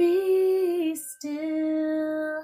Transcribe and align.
Be 0.00 0.96
still. 0.96 2.40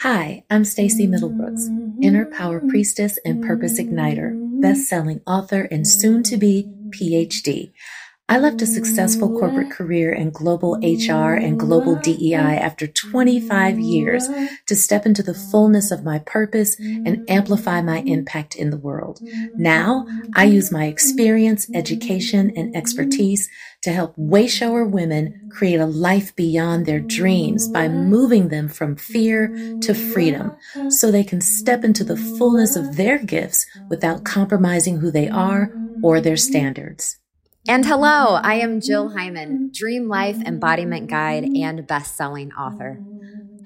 Hi, 0.00 0.44
I'm 0.50 0.66
Stacey 0.66 1.08
Middlebrooks, 1.08 2.04
Inner 2.04 2.26
Power 2.26 2.60
Priestess 2.60 3.18
and 3.24 3.42
Purpose 3.42 3.80
Igniter, 3.80 4.60
best-selling 4.60 5.22
author 5.26 5.62
and 5.70 5.88
soon 5.88 6.22
to 6.24 6.36
be 6.36 6.70
PhD. 6.90 7.72
I 8.30 8.38
left 8.38 8.62
a 8.62 8.66
successful 8.66 9.28
corporate 9.28 9.72
career 9.72 10.12
in 10.12 10.30
global 10.30 10.76
HR 10.76 11.34
and 11.34 11.58
global 11.58 11.96
DEI 11.96 12.58
after 12.58 12.86
25 12.86 13.80
years 13.80 14.28
to 14.68 14.76
step 14.76 15.04
into 15.04 15.24
the 15.24 15.34
fullness 15.34 15.90
of 15.90 16.04
my 16.04 16.20
purpose 16.20 16.78
and 16.78 17.28
amplify 17.28 17.82
my 17.82 18.02
impact 18.02 18.54
in 18.54 18.70
the 18.70 18.76
world. 18.76 19.18
Now, 19.56 20.06
I 20.36 20.44
use 20.44 20.70
my 20.70 20.84
experience, 20.84 21.68
education, 21.74 22.52
and 22.54 22.76
expertise 22.76 23.50
to 23.82 23.90
help 23.90 24.14
wayshower 24.14 24.88
women 24.88 25.50
create 25.50 25.80
a 25.80 25.86
life 25.86 26.36
beyond 26.36 26.86
their 26.86 27.00
dreams 27.00 27.66
by 27.66 27.88
moving 27.88 28.48
them 28.48 28.68
from 28.68 28.94
fear 28.94 29.48
to 29.80 29.92
freedom 29.92 30.52
so 30.88 31.10
they 31.10 31.24
can 31.24 31.40
step 31.40 31.82
into 31.82 32.04
the 32.04 32.16
fullness 32.16 32.76
of 32.76 32.96
their 32.96 33.18
gifts 33.18 33.66
without 33.88 34.22
compromising 34.22 34.98
who 34.98 35.10
they 35.10 35.28
are 35.28 35.74
or 36.00 36.20
their 36.20 36.36
standards. 36.36 37.19
And 37.68 37.84
hello, 37.84 38.36
I 38.42 38.54
am 38.54 38.80
Jill 38.80 39.08
mm-hmm. 39.08 39.18
Hyman, 39.18 39.70
Dream 39.72 40.08
Life 40.08 40.38
Embodiment 40.46 41.10
Guide 41.10 41.44
mm-hmm. 41.44 41.62
and 41.62 41.86
best-selling 41.86 42.52
author. 42.52 43.04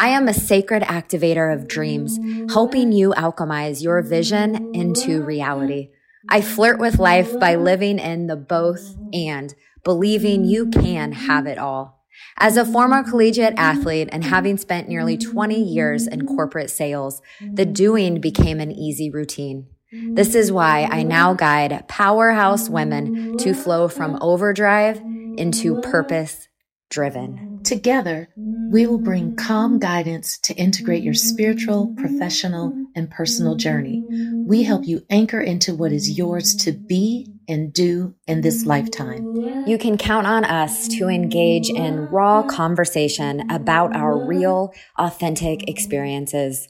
I 0.00 0.08
am 0.08 0.26
a 0.26 0.34
sacred 0.34 0.82
activator 0.82 1.54
of 1.54 1.68
dreams, 1.68 2.18
helping 2.52 2.90
you 2.90 3.10
alchemize 3.16 3.82
your 3.82 4.02
vision 4.02 4.74
into 4.74 5.22
reality. 5.22 5.90
I 6.28 6.40
flirt 6.40 6.80
with 6.80 6.98
life 6.98 7.38
by 7.38 7.54
living 7.54 8.00
in 8.00 8.26
the 8.26 8.36
both 8.36 8.96
and 9.12 9.54
believing 9.84 10.45
you 10.45 10.70
can 10.70 11.12
have 11.12 11.46
it 11.46 11.58
all. 11.58 12.02
As 12.38 12.56
a 12.56 12.64
former 12.64 13.04
collegiate 13.04 13.54
athlete 13.56 14.08
and 14.10 14.24
having 14.24 14.56
spent 14.56 14.88
nearly 14.88 15.16
20 15.16 15.62
years 15.62 16.08
in 16.08 16.26
corporate 16.26 16.70
sales, 16.70 17.23
the 17.40 17.64
doing 17.64 18.20
became 18.20 18.58
an 18.58 18.73
easy 18.73 19.08
routine. 19.08 19.68
This 20.14 20.34
is 20.34 20.52
why 20.52 20.88
I 20.90 21.02
now 21.02 21.34
guide 21.34 21.87
powerhouse 21.88 22.68
women 22.68 23.37
to 23.38 23.54
flow 23.54 23.88
from 23.88 24.18
overdrive 24.20 25.01
into 25.36 25.80
purpose 25.80 26.48
driven. 26.90 27.60
Together, 27.64 28.28
we 28.70 28.86
will 28.86 28.98
bring 28.98 29.34
calm 29.34 29.78
guidance 29.78 30.38
to 30.38 30.54
integrate 30.54 31.02
your 31.02 31.14
spiritual, 31.14 31.92
professional, 31.96 32.73
and 32.95 33.10
personal 33.10 33.56
journey. 33.56 34.04
We 34.46 34.62
help 34.62 34.86
you 34.86 35.02
anchor 35.10 35.40
into 35.40 35.74
what 35.74 35.92
is 35.92 36.16
yours 36.16 36.54
to 36.56 36.73
be 36.73 37.34
and 37.48 37.73
do 37.73 38.14
in 38.26 38.40
this 38.40 38.64
lifetime. 38.66 39.64
You 39.66 39.78
can 39.78 39.96
count 39.96 40.26
on 40.26 40.45
us 40.45 40.88
to 40.88 41.09
engage 41.09 41.70
in 41.70 42.06
raw 42.06 42.42
conversation 42.42 43.51
about 43.51 43.95
our 43.95 44.26
real, 44.26 44.73
authentic 44.98 45.68
experiences. 45.68 46.68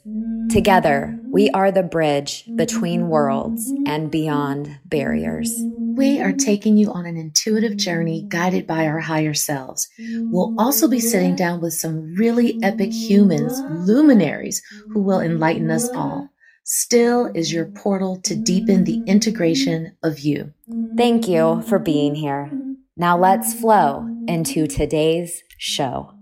Together, 0.49 1.19
we 1.31 1.49
are 1.51 1.71
the 1.71 1.83
bridge 1.83 2.45
between 2.55 3.09
worlds 3.09 3.71
and 3.85 4.11
beyond 4.11 4.79
barriers. 4.85 5.53
We 5.95 6.21
are 6.21 6.33
taking 6.33 6.77
you 6.77 6.91
on 6.91 7.05
an 7.05 7.17
intuitive 7.17 7.77
journey 7.77 8.25
guided 8.27 8.67
by 8.67 8.85
our 8.85 8.99
higher 8.99 9.33
selves. 9.33 9.87
We'll 9.99 10.53
also 10.59 10.87
be 10.87 10.99
sitting 10.99 11.35
down 11.35 11.61
with 11.61 11.73
some 11.73 12.15
really 12.15 12.59
epic 12.63 12.91
humans, 12.91 13.59
luminaries, 13.87 14.61
who 14.91 15.01
will 15.01 15.21
enlighten 15.21 15.71
us 15.71 15.89
all. 15.89 16.29
Still 16.67 17.27
is 17.35 17.53
your 17.53 17.65
portal 17.67 18.19
to 18.23 18.35
deepen 18.35 18.85
the 18.85 19.03
integration 19.05 19.95
of 20.01 20.17
you. 20.17 20.51
Thank 20.97 21.27
you 21.27 21.61
for 21.61 21.77
being 21.77 22.15
here. 22.15 22.51
Now 22.97 23.19
let's 23.19 23.53
flow 23.53 24.07
into 24.27 24.65
today's 24.65 25.43
show. 25.59 26.15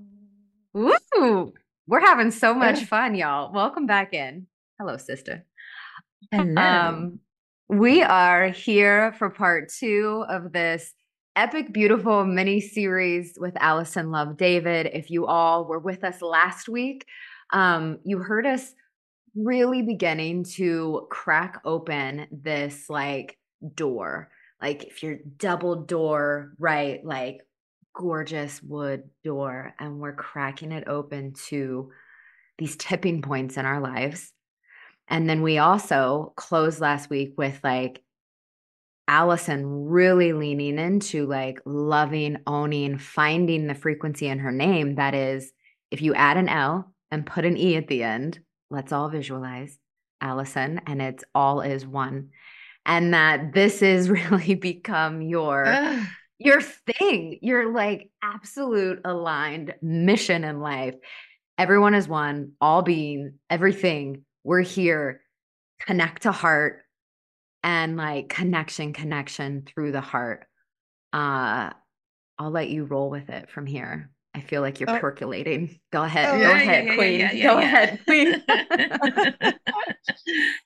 Woo! 0.74 1.54
We're 1.88 2.02
having 2.02 2.30
so 2.30 2.54
much 2.54 2.84
fun, 2.84 3.16
y'all. 3.16 3.54
Welcome 3.54 3.86
back 3.86 4.14
in. 4.14 4.48
Hello, 4.78 4.98
sister. 4.98 5.46
Hello. 6.30 6.62
Um, 6.62 7.20
we 7.70 8.04
are 8.04 8.50
here 8.50 9.14
for 9.14 9.30
part 9.30 9.70
two 9.70 10.26
of 10.28 10.52
this 10.52 10.94
epic, 11.38 11.72
beautiful 11.72 12.26
mini 12.26 12.60
series 12.60 13.38
with 13.40 13.54
Alison 13.62 14.12
Love 14.12 14.36
David. 14.36 14.90
If 14.92 15.10
you 15.10 15.26
all 15.26 15.66
were 15.66 15.80
with 15.80 16.04
us 16.04 16.22
last 16.22 16.68
week, 16.68 17.06
um, 17.54 18.00
you 18.04 18.18
heard 18.18 18.46
us 18.46 18.74
really 19.36 19.82
beginning 19.82 20.44
to 20.44 21.08
crack 21.10 21.62
open 21.66 22.28
this 22.32 22.90
like 22.90 23.38
door. 23.76 24.30
Like 24.62 24.84
if 24.84 25.04
you're 25.04 25.20
double 25.38 25.84
door, 25.84 26.54
right? 26.60 27.04
Like 27.04 27.42
gorgeous 27.94 28.62
wood 28.62 29.04
door, 29.24 29.74
and 29.80 30.00
we're 30.00 30.16
cracking 30.16 30.72
it 30.72 30.88
open 30.88 31.34
to 31.48 31.92
these 32.58 32.76
tipping 32.78 33.22
points 33.22 33.58
in 33.58 33.66
our 33.66 33.80
lives. 33.80 34.32
And 35.08 35.30
then 35.30 35.42
we 35.42 35.58
also 35.58 36.34
closed 36.38 36.80
last 36.80 37.10
week 37.10 37.34
with 37.38 37.60
like 37.64 38.02
Alison 39.08 39.66
really 39.88 40.32
leaning 40.32 40.80
into 40.80 41.26
like 41.26 41.60
loving, 41.66 42.38
owning, 42.48 42.98
finding 42.98 43.68
the 43.68 43.76
frequency 43.76 44.28
in 44.28 44.40
her 44.40 44.52
name 44.52 44.96
that 44.96 45.14
is, 45.14 45.52
if 45.92 46.02
you 46.02 46.14
add 46.14 46.38
an 46.38 46.48
L 46.48 46.94
and 47.12 47.26
put 47.26 47.46
an 47.46 47.58
E 47.58 47.76
at 47.76 47.88
the 47.88 48.02
end, 48.04 48.40
let's 48.74 48.92
all 48.92 49.08
visualize 49.08 49.78
Allison 50.20 50.82
and 50.88 51.02
it's 51.02 51.24
all 51.34 51.62
is 51.62 51.86
one. 51.86 52.30
And 52.86 53.14
that 53.14 53.54
this 53.54 53.82
is 53.82 54.10
really 54.10 54.56
become 54.56 55.22
your 55.22 55.66
Ugh. 55.66 56.06
your 56.40 56.62
thing, 56.62 57.40
your 57.42 57.72
like 57.72 58.10
absolute 58.22 59.02
aligned 59.06 59.76
mission 59.82 60.44
in 60.44 60.60
life. 60.60 60.96
Everyone 61.58 61.94
is 61.94 62.08
one, 62.08 62.54
all 62.60 62.82
being, 62.82 63.36
everything. 63.50 64.26
We're 64.44 64.62
here. 64.62 65.22
Connect 65.86 66.24
to 66.24 66.32
heart 66.32 66.82
and 67.64 67.96
like 67.96 68.30
connection, 68.30 68.92
connection 68.92 69.64
through 69.66 69.92
the 69.92 70.02
heart. 70.02 70.46
Uh 71.14 71.72
I'll 72.40 72.50
let 72.50 72.70
you 72.70 72.86
roll 72.86 73.12
with 73.12 73.30
it 73.30 73.52
from 73.52 73.68
here. 73.68 74.10
I 74.36 74.42
feel 74.42 74.62
like 74.62 74.80
you're 74.80 74.90
Oh. 74.90 75.00
percolating. 75.00 75.80
Go 75.92 76.04
ahead. 76.04 76.30
Oh, 76.30 76.34
Go 76.34 76.40
yeah, 76.40 76.52
ahead, 76.54 76.86
yeah, 76.86 76.96
queen. 76.96 77.20
yeah, 77.20 77.44
Go 77.44 77.58
ahead, 77.60 78.00
queen. 78.06 78.44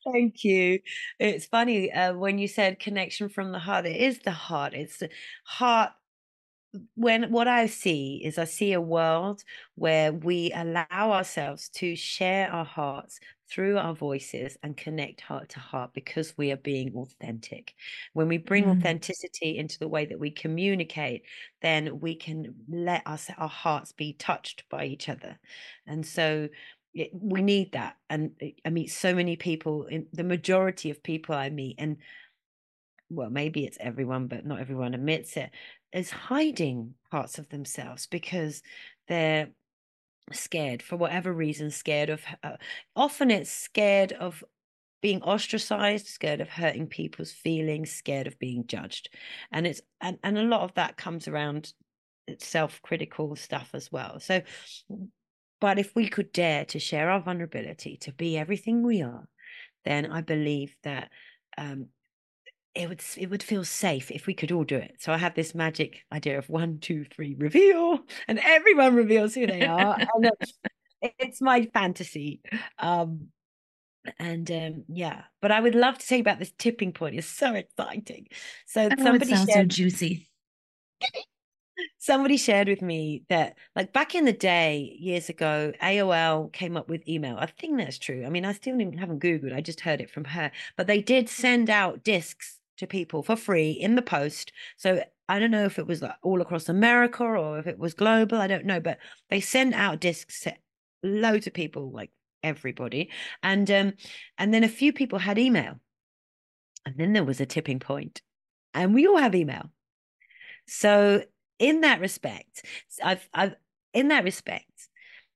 Thank 0.06 0.44
you. 0.44 0.80
It's 1.20 1.46
funny 1.46 1.92
uh, 1.92 2.14
when 2.14 2.38
you 2.38 2.48
said 2.48 2.80
connection 2.80 3.30
from 3.30 3.52
the 3.52 3.60
heart. 3.60 3.86
It 3.86 3.98
is 3.98 4.20
the 4.20 4.32
heart. 4.32 4.74
It's 4.74 5.00
the 5.00 5.10
heart. 5.44 5.92
When 6.96 7.32
what 7.32 7.48
I 7.48 7.66
see 7.68 8.22
is 8.24 8.38
I 8.38 8.44
see 8.44 8.74
a 8.74 8.82
world 8.82 9.44
where 9.76 10.12
we 10.14 10.52
allow 10.54 10.86
ourselves 10.92 11.70
to 11.70 11.96
share 11.96 12.52
our 12.52 12.66
hearts 12.66 13.20
through 13.50 13.78
our 13.78 13.96
voices 13.96 14.58
and 14.64 14.76
connect 14.78 15.22
heart 15.22 15.50
to 15.50 15.60
heart 15.60 15.94
because 15.94 16.38
we 16.38 16.52
are 16.52 16.58
being 16.58 16.94
authentic. 16.96 17.74
When 18.14 18.28
we 18.28 18.38
bring 18.38 18.66
Mm. 18.66 18.70
authenticity 18.70 19.58
into 19.58 19.80
the 19.80 19.88
way 19.88 20.06
that 20.06 20.20
we 20.20 20.32
communicate, 20.32 21.24
then 21.62 22.00
we 22.00 22.16
can 22.16 22.56
let 22.68 23.06
us 23.08 23.30
our 23.38 23.48
hearts 23.50 23.92
be 23.92 24.14
touched 24.14 24.68
by 24.70 24.86
each 24.86 25.10
other. 25.10 25.40
And 25.86 26.06
so 26.06 26.50
it, 26.94 27.12
we 27.14 27.42
need 27.42 27.72
that. 27.74 27.98
And 28.10 28.36
uh, 28.42 28.48
I 28.66 28.70
meet 28.70 28.88
so 28.88 29.14
many 29.16 29.36
people 29.36 29.86
in 29.86 30.08
the 30.14 30.24
majority 30.24 30.90
of 30.90 31.04
people 31.04 31.36
I 31.36 31.50
meet, 31.50 31.76
and 31.78 31.98
well, 33.10 33.30
maybe 33.30 33.66
it's 33.66 33.78
everyone, 33.80 34.28
but 34.28 34.46
not 34.46 34.60
everyone 34.60 34.94
admits 34.94 35.38
it, 35.38 35.52
is 35.94 36.10
hiding 36.12 36.96
parts 37.10 37.40
of 37.40 37.50
themselves 37.50 38.06
because 38.06 38.62
they're 39.08 39.50
scared 40.32 40.82
for 40.82 40.96
whatever 40.96 41.32
reason, 41.32 41.72
scared 41.72 42.10
of, 42.10 42.24
uh, 42.44 42.58
often 42.96 43.32
it's 43.32 43.52
scared 43.52 44.12
of 44.14 44.44
being 45.02 45.22
ostracized, 45.22 46.08
scared 46.08 46.42
of 46.42 46.50
hurting 46.50 46.88
people's 46.88 47.32
feelings, 47.32 47.92
scared 47.92 48.28
of 48.28 48.38
being 48.40 48.66
judged. 48.68 49.10
And 49.52 49.68
it's, 49.68 49.82
and, 50.02 50.18
and 50.24 50.38
a 50.38 50.44
lot 50.44 50.62
of 50.62 50.74
that 50.74 50.98
comes 50.98 51.28
around 51.28 51.72
self 52.40 52.82
critical 52.82 53.36
stuff 53.36 53.70
as 53.74 53.92
well. 53.92 54.20
So, 54.20 54.42
but 55.62 55.80
if 55.80 55.96
we 55.96 56.08
could 56.08 56.32
dare 56.32 56.66
to 56.66 56.80
share 56.80 57.10
our 57.10 57.22
vulnerability, 57.22 57.98
to 58.02 58.12
be 58.12 58.38
everything 58.38 58.84
we 58.84 59.02
are, 59.02 59.28
then 59.86 60.12
I 60.12 60.22
believe 60.22 60.76
that 60.84 61.10
um, 61.58 61.88
it 62.78 62.88
would 62.88 63.04
it 63.18 63.30
would 63.30 63.44
feel 63.44 63.66
safe 63.66 64.12
if 64.12 64.28
we 64.28 64.34
could 64.34 64.52
all 64.52 64.64
do 64.64 64.76
it. 64.76 64.96
So 65.00 65.12
I 65.12 65.18
have 65.18 65.34
this 65.34 65.56
magic 65.56 66.04
idea 66.12 66.38
of 66.38 66.48
one, 66.50 66.78
two, 66.80 67.06
three, 67.06 67.36
reveal, 67.36 68.00
and 68.28 68.40
everyone 68.40 68.96
reveals 68.96 69.34
who 69.34 69.48
they 69.48 69.66
are. 69.66 69.98
and 70.16 70.28
uh, 70.28 71.10
it's 71.20 71.42
my 71.42 71.66
fantasy. 71.74 72.42
Um, 72.78 73.30
and 74.20 74.50
um, 74.52 74.84
yeah, 74.88 75.24
but 75.42 75.52
I 75.52 75.60
would 75.60 75.76
love 75.76 75.98
to 75.98 76.08
tell 76.08 76.18
you 76.20 76.22
about 76.22 76.40
this 76.40 76.54
tipping 76.58 76.94
point. 76.94 77.16
It's 77.16 77.28
so 77.28 77.54
exciting. 77.54 78.28
So 78.68 78.90
Oh, 78.92 79.04
somebody 79.04 79.32
sounds 79.32 79.52
so 79.52 79.64
juicy. 79.64 80.30
somebody 81.98 82.38
shared 82.38 82.68
with 82.68 82.82
me 82.82 83.24
that 83.30 83.56
like 83.76 83.94
back 83.94 84.16
in 84.16 84.26
the 84.26 84.34
day 84.34 84.96
years 85.00 85.30
ago 85.30 85.72
aol 85.82 86.52
came 86.52 86.76
up 86.76 86.90
with 86.90 87.08
email 87.08 87.38
i 87.38 87.46
think 87.46 87.78
that's 87.78 88.00
true 88.00 88.24
i 88.26 88.30
mean 88.30 88.46
i 88.46 88.52
still 88.52 88.82
even 88.82 88.98
haven't 88.98 89.22
googled 89.22 89.54
i 89.54 89.62
just 89.62 89.82
heard 89.82 90.02
it 90.02 90.10
from 90.10 90.24
her 90.24 90.52
but 90.76 90.88
they 90.88 91.02
did 91.02 91.30
send 91.30 91.70
out 91.70 92.04
discs 92.04 92.57
to 92.78 92.88
people 92.88 93.24
for 93.24 93.36
free 93.36 93.72
in 93.72 93.96
the 93.96 94.02
post 94.02 94.52
so 94.78 95.02
I 95.30 95.40
don't 95.40 95.52
know 95.52 95.66
if 95.66 95.78
it 95.78 95.88
was 95.88 96.04
all 96.22 96.42
across 96.42 96.70
America 96.70 97.24
or 97.24 97.60
if 97.60 97.68
it 97.68 97.78
was 97.78 97.94
global. 97.94 98.38
I 98.38 98.48
don't 98.48 98.66
know, 98.66 98.80
but 98.80 98.98
they 99.30 99.42
sent 99.42 99.74
out 99.74 100.00
discs 100.00 100.42
to 100.42 100.56
loads 101.04 101.48
of 101.48 101.54
people, 101.54 101.92
like 101.92 102.12
everybody, 102.44 103.10
and 103.44 103.70
um, 103.70 103.94
and 104.38 104.54
then 104.54 104.64
a 104.64 104.70
few 104.70 104.94
people 104.94 105.20
had 105.20 105.38
email, 105.38 105.80
and 106.86 106.96
then 106.98 107.14
there 107.14 107.26
was 107.26 107.42
a 107.42 107.46
tipping 107.46 107.80
point, 107.80 108.22
and 108.74 108.94
we 108.94 109.06
all 109.06 109.18
have 109.18 109.36
email. 109.36 109.70
So 110.66 111.24
in 111.60 111.82
that 111.82 112.00
respect, 112.00 112.64
I've 113.04 113.28
I've 113.34 113.56
in 113.94 114.08
that 114.10 114.24
respect, 114.24 114.88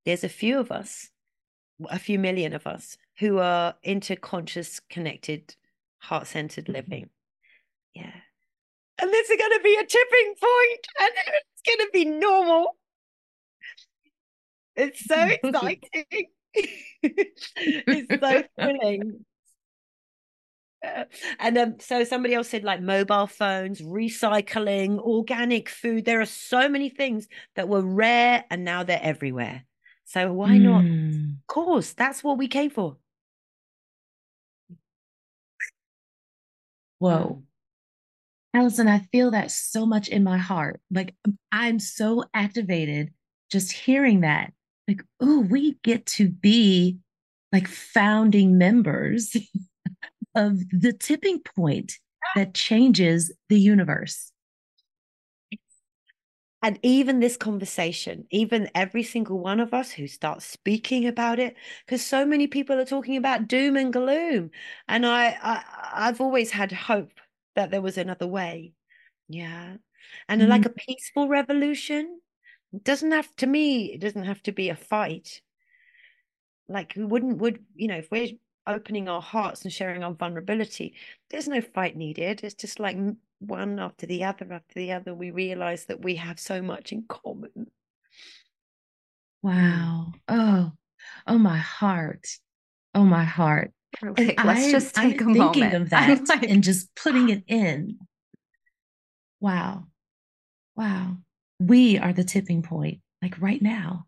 there's 0.05 0.23
a 0.23 0.29
few 0.29 0.59
of 0.59 0.71
us, 0.71 1.09
a 1.89 1.99
few 1.99 2.17
million 2.17 2.53
of 2.53 2.65
us, 2.65 2.95
who 3.19 3.39
are 3.39 3.75
into 3.83 4.15
conscious, 4.15 4.79
connected, 4.79 5.53
heart 5.97 6.27
centered 6.27 6.69
living. 6.69 7.09
Yeah. 7.93 8.11
And 9.01 9.11
this 9.11 9.29
is 9.29 9.38
going 9.38 9.51
to 9.51 9.63
be 9.63 9.75
a 9.75 9.85
tipping 9.85 10.35
point 10.39 10.88
and 10.99 11.11
it's 11.27 11.61
going 11.65 11.79
to 11.79 11.89
be 11.91 12.05
normal. 12.05 12.77
It's 14.75 15.05
so 15.05 15.15
exciting. 15.15 16.27
It's 17.03 18.19
so 18.19 18.43
thrilling. 18.59 19.25
Uh, 20.85 21.05
and 21.39 21.57
um, 21.57 21.75
so 21.79 22.03
somebody 22.03 22.33
else 22.33 22.49
said 22.49 22.63
like 22.63 22.81
mobile 22.81 23.27
phones 23.27 23.81
recycling 23.81 24.99
organic 24.99 25.69
food. 25.69 26.03
There 26.03 26.19
are 26.19 26.25
so 26.25 26.67
many 26.67 26.89
things 26.89 27.27
that 27.55 27.69
were 27.69 27.81
rare 27.81 28.44
and 28.49 28.65
now 28.65 28.83
they're 28.83 28.99
everywhere. 29.01 29.63
So 30.03 30.33
why 30.33 30.49
mm. 30.49 30.61
not? 30.61 30.83
Hmm. 30.83 31.29
of 31.39 31.47
course 31.47 31.94
that's 31.94 32.23
what 32.23 32.37
we 32.37 32.47
came 32.49 32.69
for. 32.69 32.97
Whoa 36.99 37.44
Alison, 38.53 38.88
I 38.88 39.00
feel 39.12 39.31
that 39.31 39.51
so 39.51 39.86
much 39.86 40.09
in 40.09 40.24
my 40.24 40.38
heart. 40.38 40.81
Like 40.92 41.15
um, 41.25 41.38
I'm 41.51 41.80
so 41.80 42.25
activated 42.33 43.12
just 43.50 43.71
hearing 43.71 44.21
that. 44.21 44.53
Like, 44.88 45.03
oh, 45.19 45.39
we 45.42 45.77
get 45.83 46.06
to 46.07 46.30
be 46.30 46.98
like 47.51 47.68
founding 47.68 48.57
members 48.57 49.36
of 50.36 50.57
the 50.71 50.94
tipping 50.94 51.42
point 51.56 51.94
that 52.36 52.53
changes 52.53 53.31
the 53.50 53.59
universe. 53.59 54.31
And 56.63 56.77
even 56.83 57.19
this 57.19 57.38
conversation, 57.38 58.27
even 58.30 58.69
every 58.75 59.01
single 59.01 59.39
one 59.39 59.59
of 59.59 59.74
us 59.74 59.92
who 59.92 60.07
starts 60.07 60.45
speaking 60.45 61.07
about 61.07 61.39
it, 61.39 61.56
because 61.86 62.06
so 62.06 62.24
many 62.24 62.45
people 62.45 62.77
are 62.80 62.86
talking 62.86 63.18
about 63.18 63.47
doom 63.47 63.75
and 63.75 63.92
gloom. 63.92 64.51
And 64.88 65.06
I, 65.06 65.38
I 65.42 65.63
I've 65.94 66.21
always 66.21 66.51
had 66.51 66.71
hope 66.71 67.12
that 67.56 67.71
there 67.71 67.81
was 67.81 67.98
another 67.98 68.27
way. 68.27 68.74
Yeah. 69.27 69.75
And 70.27 70.42
mm-hmm. 70.42 70.50
like 70.50 70.65
a 70.65 70.69
peaceful 70.69 71.27
revolution 71.27 72.19
it 72.74 72.83
doesn't 72.83 73.12
have 73.12 73.33
to 73.38 73.48
me, 73.48 73.94
it 73.94 74.00
doesn't 74.00 74.24
have 74.24 74.42
to 74.44 74.51
be 74.51 74.69
a 74.69 74.75
fight. 74.75 75.42
Like 76.68 76.94
we 76.95 77.03
wouldn't 77.03 77.39
would, 77.39 77.59
you 77.75 77.88
know, 77.88 77.98
if 77.98 78.09
we're 78.12 78.30
opening 78.65 79.09
our 79.09 79.21
hearts 79.21 79.63
and 79.63 79.74
sharing 79.74 80.03
our 80.03 80.13
vulnerability, 80.13 80.95
there's 81.30 81.48
no 81.48 81.62
fight 81.62 81.98
needed. 81.98 82.42
It's 82.44 82.56
just 82.56 82.80
like 82.80 82.98
one 83.39 83.80
after 83.80 84.06
the 84.06 84.24
other 84.24 84.47
after 84.51 84.75
the 84.75 84.94
other. 84.94 85.13
We 85.13 85.31
realize 85.31 85.86
that 85.86 86.01
we 86.01 86.15
have 86.15 86.39
so 86.39 86.62
much 86.62 86.94
in 86.94 87.04
common. 87.07 87.51
Mm. 87.57 87.65
Wow. 89.44 90.13
Oh, 90.27 90.71
oh 91.27 91.38
my 91.38 91.57
heart. 91.57 92.27
Oh 92.94 93.04
my 93.04 93.24
heart. 93.24 93.74
Like, 94.01 94.43
let's 94.43 94.65
I, 94.65 94.71
just 94.71 94.95
take 94.95 95.21
I'm 95.21 95.29
a 95.29 95.33
thinking 95.33 95.63
moment. 95.63 95.73
of 95.83 95.89
that 95.91 96.27
like, 96.29 96.43
and 96.43 96.63
just 96.63 96.93
putting 96.95 97.29
it 97.29 97.43
in. 97.47 97.99
Wow. 99.39 99.85
Wow. 100.75 101.17
We 101.59 101.97
are 101.97 102.13
the 102.13 102.23
tipping 102.23 102.63
point, 102.63 102.99
like 103.21 103.39
right 103.39 103.61
now. 103.61 104.05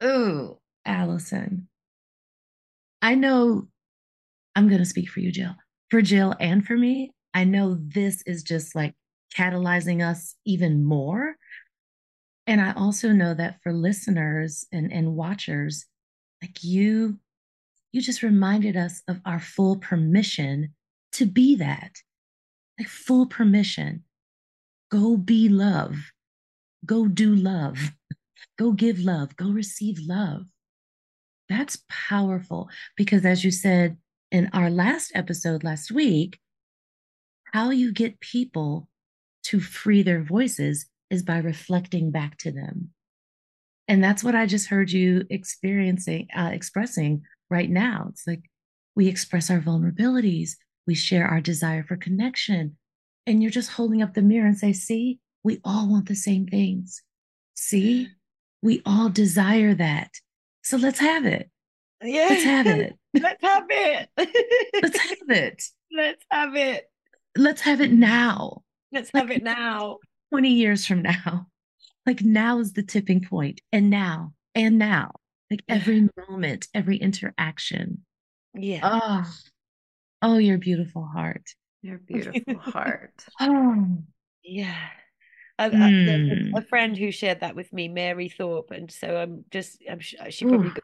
Oh, 0.00 0.58
Alison. 0.84 1.68
I 3.00 3.14
know 3.14 3.68
I'm 4.54 4.68
going 4.68 4.80
to 4.80 4.86
speak 4.86 5.08
for 5.08 5.20
you, 5.20 5.30
Jill. 5.30 5.54
For 5.90 6.02
Jill 6.02 6.34
and 6.40 6.66
for 6.66 6.76
me, 6.76 7.12
I 7.34 7.44
know 7.44 7.78
this 7.80 8.22
is 8.26 8.42
just 8.42 8.74
like 8.74 8.94
catalyzing 9.36 10.06
us 10.06 10.34
even 10.44 10.84
more. 10.84 11.36
And 12.46 12.60
I 12.60 12.72
also 12.72 13.10
know 13.10 13.34
that 13.34 13.60
for 13.62 13.72
listeners 13.72 14.66
and, 14.72 14.92
and 14.92 15.14
watchers, 15.14 15.84
like 16.42 16.62
you 16.62 17.18
you 17.96 18.02
just 18.02 18.22
reminded 18.22 18.76
us 18.76 19.02
of 19.08 19.22
our 19.24 19.40
full 19.40 19.76
permission 19.76 20.74
to 21.12 21.24
be 21.24 21.56
that. 21.56 21.96
Like 22.78 22.88
full 22.88 23.24
permission. 23.24 24.04
Go 24.90 25.16
be 25.16 25.48
love. 25.48 26.12
Go 26.84 27.08
do 27.08 27.34
love. 27.34 27.92
Go 28.58 28.72
give 28.72 29.00
love. 29.00 29.34
Go 29.36 29.48
receive 29.48 29.98
love. 30.06 30.42
That's 31.48 31.84
powerful 31.88 32.68
because, 32.98 33.24
as 33.24 33.42
you 33.42 33.50
said 33.50 33.96
in 34.30 34.50
our 34.52 34.68
last 34.68 35.12
episode 35.14 35.64
last 35.64 35.90
week, 35.90 36.38
how 37.54 37.70
you 37.70 37.94
get 37.94 38.20
people 38.20 38.90
to 39.44 39.58
free 39.58 40.02
their 40.02 40.22
voices 40.22 40.84
is 41.08 41.22
by 41.22 41.38
reflecting 41.38 42.10
back 42.10 42.36
to 42.38 42.52
them. 42.52 42.90
And 43.88 44.04
that's 44.04 44.22
what 44.22 44.34
I 44.34 44.44
just 44.44 44.68
heard 44.68 44.90
you 44.90 45.24
experiencing, 45.30 46.28
uh, 46.36 46.50
expressing 46.52 47.22
right 47.50 47.70
now. 47.70 48.06
It's 48.10 48.26
like 48.26 48.42
we 48.94 49.08
express 49.08 49.50
our 49.50 49.60
vulnerabilities, 49.60 50.52
we 50.86 50.94
share 50.94 51.26
our 51.26 51.40
desire 51.40 51.84
for 51.84 51.96
connection. 51.96 52.76
And 53.26 53.42
you're 53.42 53.50
just 53.50 53.72
holding 53.72 54.02
up 54.02 54.14
the 54.14 54.22
mirror 54.22 54.46
and 54.46 54.56
say, 54.56 54.72
see, 54.72 55.18
we 55.42 55.60
all 55.64 55.88
want 55.88 56.08
the 56.08 56.14
same 56.14 56.46
things. 56.46 57.02
See, 57.54 58.08
we 58.62 58.82
all 58.86 59.08
desire 59.08 59.74
that. 59.74 60.10
So 60.62 60.76
let's 60.76 61.00
have 61.00 61.26
it. 61.26 61.50
Yeah. 62.02 62.26
Let's 62.30 62.44
have 62.44 62.66
it. 62.66 62.94
let's 63.14 63.42
have 63.42 63.66
it. 63.70 64.08
let's 64.16 64.98
have 64.98 65.30
it. 65.30 65.62
Let's 65.90 66.24
have 66.30 66.56
it. 66.56 66.90
Let's 67.36 67.60
have 67.62 67.80
it 67.80 67.92
now. 67.92 68.62
Let's 68.92 69.10
have 69.14 69.30
it 69.30 69.42
now. 69.42 69.98
20 70.30 70.50
years 70.50 70.86
from 70.86 71.02
now. 71.02 71.46
Like 72.04 72.22
now 72.22 72.58
is 72.58 72.74
the 72.74 72.82
tipping 72.82 73.24
point. 73.24 73.62
And 73.72 73.88
now, 73.88 74.34
and 74.54 74.78
now 74.78 75.12
like 75.50 75.62
every 75.68 76.08
moment, 76.28 76.68
every 76.74 76.96
interaction. 76.96 78.04
Yeah. 78.54 78.80
Oh, 78.82 79.24
oh, 80.22 80.38
your 80.38 80.58
beautiful 80.58 81.04
heart. 81.04 81.44
Your 81.82 81.98
beautiful 82.06 82.58
heart. 82.58 83.24
Oh, 83.40 83.98
yeah. 84.42 84.88
I, 85.58 85.70
mm. 85.70 86.54
a, 86.54 86.58
a, 86.58 86.62
friend 86.62 86.96
who 86.96 87.10
shared 87.10 87.40
that 87.40 87.56
with 87.56 87.72
me, 87.72 87.88
Mary 87.88 88.28
Thorpe, 88.28 88.72
and 88.72 88.90
so 88.90 89.16
I'm 89.16 89.44
just, 89.50 89.82
I'm 89.90 90.00
sure 90.00 90.30
she 90.30 90.44
probably 90.44 90.68
got 90.68 90.82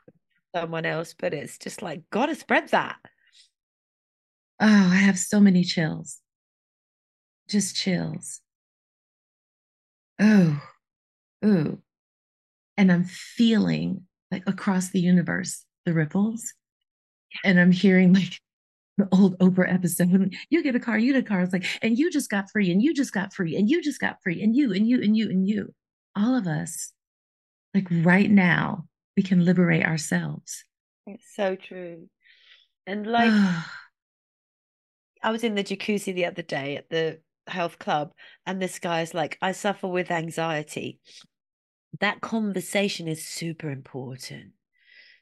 someone 0.57 0.87
else, 0.87 1.15
but 1.19 1.35
it's 1.35 1.59
just 1.59 1.83
like 1.83 2.09
gotta 2.11 2.35
spread 2.35 2.69
that. 2.69 2.97
Oh, 4.61 4.67
I 4.67 4.97
have 4.97 5.19
so 5.19 5.41
many 5.41 5.63
chills. 5.63 6.21
Just 7.49 7.77
chills. 7.77 8.41
Oh, 10.19 10.63
oh, 11.43 11.79
and 12.77 12.93
I'm 12.93 13.05
feeling 13.05 14.07
like 14.33 14.43
across 14.49 14.91
the 14.91 15.01
universe, 15.01 15.65
the 15.85 15.93
ripples. 15.93 16.55
And 17.45 17.61
I'm 17.61 17.71
hearing 17.71 18.15
like 18.15 18.41
the 18.99 19.09
old 19.12 19.39
Oprah 19.39 19.73
episode. 19.73 20.35
You 20.51 20.62
get 20.62 20.75
a 20.75 20.81
car, 20.81 20.99
you 20.99 21.12
get 21.12 21.25
a 21.25 21.29
car. 21.29 21.43
It's 21.43 21.53
like, 21.53 21.67
and 21.83 21.99
you 21.99 22.11
just 22.11 22.31
got 22.31 22.51
free, 22.51 22.73
and 22.73 22.83
you 22.83 22.95
just 22.95 23.12
got 23.12 23.33
free, 23.33 23.57
and 23.57 23.71
you 23.71 23.83
just 23.83 24.01
got 24.01 24.17
free, 24.23 24.43
and 24.43 24.57
you, 24.57 24.73
and 24.73 24.89
you, 24.89 25.03
and 25.03 25.17
you, 25.17 25.31
and 25.31 25.49
you. 25.49 25.75
All 26.17 26.35
of 26.35 26.47
us, 26.47 26.93
like 27.75 27.87
right 27.91 28.31
now, 28.31 28.87
we 29.17 29.23
can 29.23 29.45
liberate 29.45 29.85
ourselves. 29.85 30.65
It's 31.07 31.35
so 31.35 31.57
true. 31.57 32.09
And 32.87 33.07
like, 33.07 33.33
I 35.23 35.31
was 35.31 35.45
in 35.45 35.55
the 35.55 35.65
jacuzzi 35.65 36.15
the 36.15 36.27
other 36.27 36.43
day 36.43 36.77
at 36.77 36.89
the 36.91 37.21
health 37.47 37.79
club, 37.79 38.12
and 38.47 38.61
this 38.61 38.79
guy's 38.79 39.15
like, 39.15 39.39
I 39.41 39.53
suffer 39.53 39.89
with 39.89 40.11
anxiety 40.11 41.01
that 42.01 42.21
conversation 42.21 43.09
is 43.09 43.25
super 43.25 43.71
important. 43.71 44.53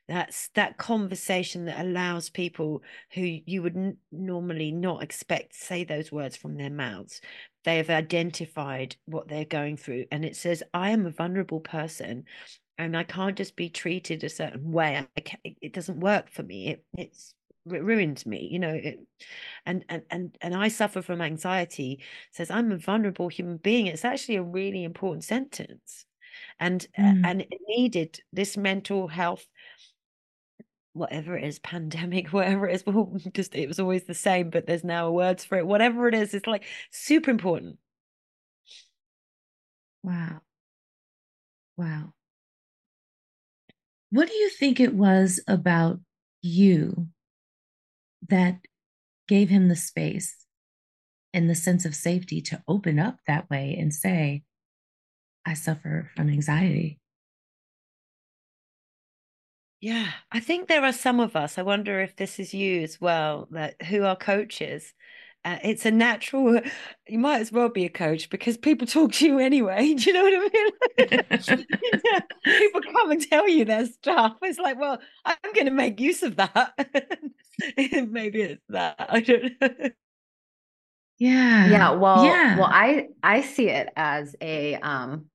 That's 0.08 0.48
that 0.54 0.76
conversation 0.76 1.66
that 1.66 1.80
allows 1.80 2.30
people 2.30 2.82
who 3.12 3.22
you 3.22 3.62
would 3.62 3.76
n- 3.76 3.96
normally 4.10 4.72
not 4.72 5.04
expect 5.04 5.52
to 5.52 5.58
say 5.64 5.84
those 5.84 6.10
words 6.10 6.36
from 6.36 6.56
their 6.56 6.70
mouths. 6.70 7.20
They 7.64 7.76
have 7.76 7.90
identified 7.90 8.96
what 9.06 9.28
they're 9.28 9.44
going 9.44 9.76
through 9.76 10.06
and 10.10 10.24
it 10.24 10.34
says 10.34 10.64
i 10.74 10.90
am 10.90 11.06
a 11.06 11.10
vulnerable 11.10 11.60
person 11.60 12.24
and 12.78 12.96
i 12.96 13.04
can't 13.04 13.36
just 13.36 13.54
be 13.54 13.68
treated 13.68 14.24
a 14.24 14.28
certain 14.28 14.72
way. 14.72 15.06
It 15.44 15.72
doesn't 15.72 16.00
work 16.00 16.30
for 16.30 16.42
me. 16.42 16.68
It 16.70 16.84
it's 16.96 17.34
it 17.70 17.84
ruins 17.84 18.26
me 18.26 18.48
you 18.50 18.58
know 18.58 18.72
it, 18.74 18.98
and 19.66 19.84
and 19.88 20.02
and 20.10 20.36
and 20.40 20.54
i 20.56 20.66
suffer 20.68 21.02
from 21.02 21.20
anxiety. 21.20 22.02
Says 22.32 22.50
i'm 22.50 22.72
a 22.72 22.78
vulnerable 22.78 23.28
human 23.28 23.58
being. 23.58 23.86
It's 23.86 24.04
actually 24.04 24.36
a 24.36 24.42
really 24.42 24.82
important 24.82 25.22
sentence 25.24 26.06
and 26.58 26.86
mm. 26.98 27.22
and 27.24 27.42
it 27.42 27.58
needed 27.68 28.20
this 28.32 28.56
mental 28.56 29.08
health 29.08 29.46
whatever 30.92 31.36
it 31.36 31.44
is, 31.44 31.58
pandemic, 31.60 32.28
whatever 32.32 32.68
it 32.68 32.74
is, 32.74 32.86
well, 32.86 33.12
just 33.32 33.54
it 33.54 33.68
was 33.68 33.80
always 33.80 34.04
the 34.04 34.14
same, 34.14 34.50
but 34.50 34.66
there's 34.66 34.84
now 34.84 35.10
words 35.10 35.44
for 35.44 35.58
it. 35.58 35.66
Whatever 35.66 36.08
it 36.08 36.14
is, 36.14 36.34
it's 36.34 36.46
like 36.46 36.64
super 36.90 37.30
important. 37.30 37.78
Wow. 40.02 40.40
Wow. 41.76 42.12
What 44.10 44.28
do 44.28 44.34
you 44.34 44.48
think 44.50 44.80
it 44.80 44.94
was 44.94 45.40
about 45.46 46.00
you 46.42 47.08
that 48.28 48.58
gave 49.28 49.48
him 49.48 49.68
the 49.68 49.76
space 49.76 50.34
and 51.32 51.48
the 51.48 51.54
sense 51.54 51.84
of 51.84 51.94
safety 51.94 52.40
to 52.42 52.62
open 52.66 52.98
up 52.98 53.18
that 53.26 53.48
way 53.48 53.76
and 53.78 53.94
say, 53.94 54.42
I 55.44 55.52
suffer 55.54 56.10
from 56.16 56.30
anxiety? 56.30 56.98
Yeah, 59.80 60.10
I 60.30 60.40
think 60.40 60.68
there 60.68 60.84
are 60.84 60.92
some 60.92 61.20
of 61.20 61.36
us. 61.36 61.56
I 61.56 61.62
wonder 61.62 62.00
if 62.00 62.16
this 62.16 62.38
is 62.38 62.52
you 62.52 62.82
as 62.82 63.00
well, 63.00 63.48
that 63.52 63.80
who 63.82 64.04
are 64.04 64.16
coaches. 64.16 64.92
Uh, 65.44 65.58
it's 65.64 65.86
a 65.86 65.90
natural. 65.90 66.60
You 67.08 67.18
might 67.18 67.40
as 67.40 67.50
well 67.50 67.68
be 67.70 67.84
a 67.86 67.88
coach 67.88 68.30
because 68.30 68.56
people 68.56 68.86
talk 68.86 69.10
to 69.14 69.26
you 69.26 69.38
anyway. 69.40 69.94
Do 69.94 70.04
you 70.04 70.12
know 70.12 70.22
what 70.22 70.52
I 70.98 71.50
mean? 71.58 71.66
people 72.44 72.80
come 72.92 73.10
and 73.10 73.20
tell 73.28 73.48
you 73.48 73.64
their 73.64 73.86
stuff. 73.86 74.36
It's 74.42 74.58
like, 74.60 74.78
well, 74.78 74.98
I'm 75.24 75.52
going 75.54 75.66
to 75.66 75.72
make 75.72 75.98
use 75.98 76.22
of 76.22 76.36
that. 76.36 76.72
Maybe 77.76 78.42
it's 78.42 78.62
that. 78.68 78.94
I 78.98 79.20
don't 79.20 79.52
know. 79.60 79.90
Yeah. 81.20 81.70
Yeah. 81.70 81.90
Well. 81.92 82.24
Yeah. 82.24 82.58
Well, 82.58 82.68
I 82.70 83.08
I 83.22 83.42
see 83.42 83.68
it 83.68 83.88
as 83.94 84.34
a 84.40 84.74
um, 84.74 85.26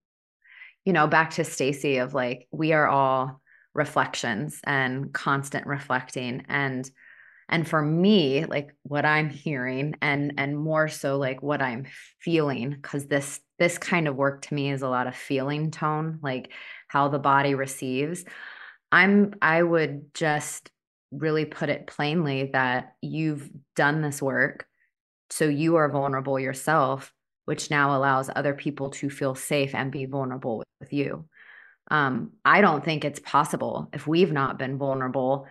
you 0.83 0.91
know, 0.91 1.07
back 1.07 1.31
to 1.31 1.45
Stacey 1.45 1.97
of 1.97 2.13
like 2.13 2.47
we 2.51 2.73
are 2.73 2.87
all 2.87 3.41
reflections 3.73 4.59
and 4.65 5.13
constant 5.13 5.67
reflecting 5.67 6.45
and 6.47 6.89
and 7.49 7.67
for 7.67 7.81
me 7.81 8.45
like 8.45 8.73
what 8.83 9.05
i'm 9.05 9.29
hearing 9.29 9.93
and 10.01 10.33
and 10.37 10.57
more 10.57 10.87
so 10.87 11.17
like 11.17 11.43
what 11.43 11.61
i'm 11.61 11.85
feeling 12.19 12.69
because 12.69 13.05
this 13.07 13.41
this 13.59 13.77
kind 13.77 14.07
of 14.07 14.15
work 14.15 14.41
to 14.41 14.53
me 14.53 14.71
is 14.71 14.81
a 14.81 14.87
lot 14.87 15.07
of 15.07 15.15
feeling 15.15 15.71
tone 15.71 16.19
like 16.23 16.53
how 16.87 17.09
the 17.09 17.19
body 17.19 17.53
receives 17.53 18.23
i'm 18.93 19.33
i 19.41 19.61
would 19.61 20.13
just 20.13 20.71
really 21.11 21.43
put 21.45 21.69
it 21.69 21.85
plainly 21.85 22.49
that 22.53 22.95
you've 23.01 23.49
done 23.75 24.01
this 24.01 24.21
work 24.21 24.65
so 25.29 25.45
you 25.45 25.75
are 25.75 25.89
vulnerable 25.89 26.39
yourself 26.39 27.13
which 27.45 27.69
now 27.69 27.95
allows 27.95 28.29
other 28.35 28.53
people 28.53 28.89
to 28.89 29.09
feel 29.09 29.35
safe 29.35 29.75
and 29.75 29.91
be 29.91 30.05
vulnerable 30.05 30.63
with 30.79 30.93
you 30.93 31.25
um, 31.91 32.31
I 32.43 32.61
don't 32.61 32.83
think 32.83 33.05
it's 33.05 33.19
possible 33.19 33.89
if 33.93 34.07
we've 34.07 34.31
not 34.31 34.57
been 34.57 34.77
vulnerable 34.77 35.47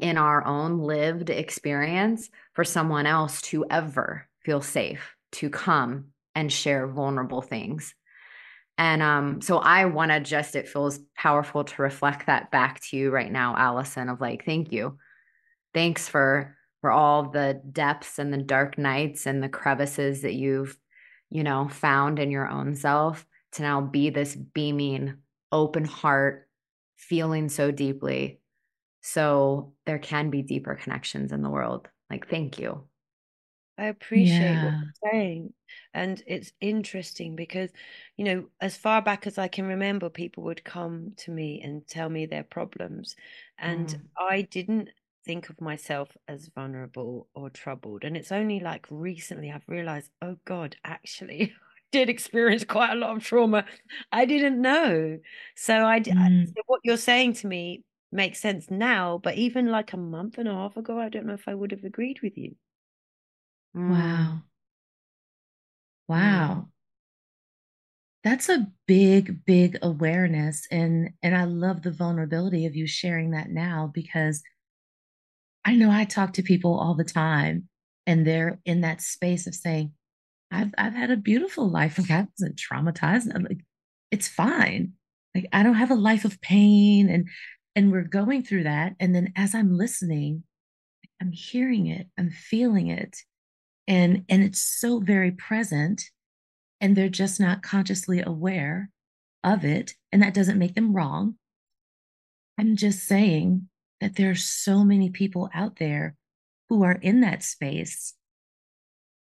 in 0.00 0.18
our 0.18 0.44
own 0.44 0.78
lived 0.78 1.30
experience 1.30 2.28
for 2.54 2.64
someone 2.64 3.06
else 3.06 3.40
to 3.42 3.64
ever 3.70 4.26
feel 4.44 4.60
safe 4.60 5.14
to 5.32 5.50
come 5.50 6.06
and 6.34 6.52
share 6.52 6.86
vulnerable 6.86 7.42
things. 7.42 7.94
And 8.78 9.02
um, 9.02 9.40
so 9.40 9.58
I 9.58 9.86
want 9.86 10.10
to 10.10 10.20
just, 10.20 10.56
it 10.56 10.68
feels 10.68 10.98
powerful 11.16 11.64
to 11.64 11.82
reflect 11.82 12.26
that 12.26 12.50
back 12.50 12.80
to 12.84 12.96
you 12.96 13.10
right 13.10 13.30
now, 13.30 13.54
Alison, 13.56 14.08
of 14.08 14.20
like, 14.20 14.44
thank 14.44 14.72
you. 14.72 14.98
Thanks 15.72 16.08
for 16.08 16.55
for 16.86 16.92
all 16.92 17.24
the 17.30 17.60
depths 17.72 18.20
and 18.20 18.32
the 18.32 18.38
dark 18.38 18.78
nights 18.78 19.26
and 19.26 19.42
the 19.42 19.48
crevices 19.48 20.22
that 20.22 20.34
you've, 20.34 20.78
you 21.30 21.42
know, 21.42 21.66
found 21.66 22.20
in 22.20 22.30
your 22.30 22.48
own 22.48 22.76
self 22.76 23.26
to 23.50 23.62
now 23.62 23.80
be 23.80 24.08
this 24.08 24.36
beaming 24.36 25.16
open 25.50 25.84
heart, 25.84 26.48
feeling 26.94 27.48
so 27.48 27.72
deeply. 27.72 28.38
So 29.00 29.72
there 29.84 29.98
can 29.98 30.30
be 30.30 30.42
deeper 30.42 30.76
connections 30.76 31.32
in 31.32 31.42
the 31.42 31.50
world. 31.50 31.88
Like, 32.08 32.30
thank 32.30 32.60
you. 32.60 32.84
I 33.76 33.86
appreciate 33.86 34.38
yeah. 34.38 34.64
what 34.64 34.74
you're 34.74 35.10
saying. 35.12 35.54
And 35.92 36.22
it's 36.24 36.52
interesting 36.60 37.34
because, 37.34 37.70
you 38.16 38.24
know, 38.24 38.44
as 38.60 38.76
far 38.76 39.02
back 39.02 39.26
as 39.26 39.38
I 39.38 39.48
can 39.48 39.66
remember, 39.66 40.08
people 40.08 40.44
would 40.44 40.62
come 40.62 41.14
to 41.16 41.32
me 41.32 41.60
and 41.64 41.84
tell 41.84 42.08
me 42.08 42.26
their 42.26 42.44
problems. 42.44 43.16
And 43.58 43.88
mm. 43.88 44.00
I 44.16 44.42
didn't 44.42 44.90
think 45.26 45.50
of 45.50 45.60
myself 45.60 46.08
as 46.28 46.48
vulnerable 46.54 47.28
or 47.34 47.50
troubled. 47.50 48.04
And 48.04 48.16
it's 48.16 48.32
only 48.32 48.60
like 48.60 48.86
recently 48.90 49.50
I've 49.50 49.68
realized, 49.68 50.10
oh 50.22 50.36
God, 50.44 50.76
actually, 50.84 51.52
I 51.76 51.80
did 51.92 52.08
experience 52.08 52.64
quite 52.64 52.92
a 52.92 52.96
lot 52.96 53.16
of 53.16 53.24
trauma. 53.24 53.64
I 54.12 54.24
didn't 54.24 54.60
know. 54.60 55.18
So 55.56 55.74
I, 55.74 56.00
mm. 56.00 56.46
so 56.46 56.62
what 56.66 56.80
you're 56.84 56.96
saying 56.96 57.34
to 57.34 57.46
me 57.46 57.82
makes 58.12 58.40
sense 58.40 58.70
now, 58.70 59.20
but 59.22 59.34
even 59.34 59.66
like 59.66 59.92
a 59.92 59.98
month 59.98 60.38
and 60.38 60.48
a 60.48 60.54
half 60.54 60.76
ago, 60.76 60.98
I 60.98 61.08
don't 61.08 61.26
know 61.26 61.34
if 61.34 61.48
I 61.48 61.54
would 61.54 61.72
have 61.72 61.84
agreed 61.84 62.20
with 62.22 62.38
you. 62.38 62.54
Mm. 63.76 63.90
Wow. 63.90 64.42
Wow. 66.08 66.68
That's 68.22 68.48
a 68.48 68.66
big, 68.86 69.44
big 69.44 69.78
awareness. 69.82 70.66
And 70.70 71.10
and 71.22 71.36
I 71.36 71.44
love 71.44 71.82
the 71.82 71.92
vulnerability 71.92 72.66
of 72.66 72.74
you 72.74 72.86
sharing 72.86 73.32
that 73.32 73.50
now 73.50 73.90
because 73.94 74.42
I 75.66 75.74
know 75.74 75.90
I 75.90 76.04
talk 76.04 76.34
to 76.34 76.42
people 76.44 76.78
all 76.78 76.94
the 76.94 77.04
time 77.04 77.68
and 78.06 78.24
they're 78.24 78.60
in 78.64 78.82
that 78.82 79.02
space 79.02 79.48
of 79.48 79.54
saying, 79.54 79.92
I've 80.52 80.72
I've 80.78 80.94
had 80.94 81.10
a 81.10 81.16
beautiful 81.16 81.68
life. 81.68 81.98
Like 81.98 82.10
I 82.12 82.28
wasn't 82.38 82.56
traumatized. 82.56 83.34
I'm 83.34 83.42
like, 83.42 83.64
it's 84.12 84.28
fine. 84.28 84.92
Like 85.34 85.48
I 85.52 85.64
don't 85.64 85.74
have 85.74 85.90
a 85.90 85.96
life 85.96 86.24
of 86.24 86.40
pain 86.40 87.10
and 87.10 87.28
and 87.74 87.90
we're 87.90 88.02
going 88.02 88.44
through 88.44 88.62
that. 88.62 88.94
And 89.00 89.12
then 89.12 89.32
as 89.34 89.56
I'm 89.56 89.76
listening, 89.76 90.44
I'm 91.20 91.32
hearing 91.32 91.88
it, 91.88 92.06
I'm 92.16 92.30
feeling 92.30 92.86
it. 92.88 93.16
And 93.88 94.24
and 94.28 94.44
it's 94.44 94.62
so 94.62 95.00
very 95.00 95.32
present. 95.32 96.04
And 96.80 96.94
they're 96.94 97.08
just 97.08 97.40
not 97.40 97.62
consciously 97.62 98.22
aware 98.22 98.90
of 99.42 99.64
it. 99.64 99.94
And 100.12 100.22
that 100.22 100.34
doesn't 100.34 100.58
make 100.58 100.74
them 100.76 100.94
wrong. 100.94 101.36
I'm 102.56 102.76
just 102.76 103.00
saying 103.00 103.68
that 104.00 104.16
there 104.16 104.30
are 104.30 104.36
so 104.36 104.84
many 104.84 105.10
people 105.10 105.50
out 105.54 105.76
there 105.76 106.16
who 106.68 106.82
are 106.82 106.92
in 106.92 107.20
that 107.20 107.42
space. 107.42 108.14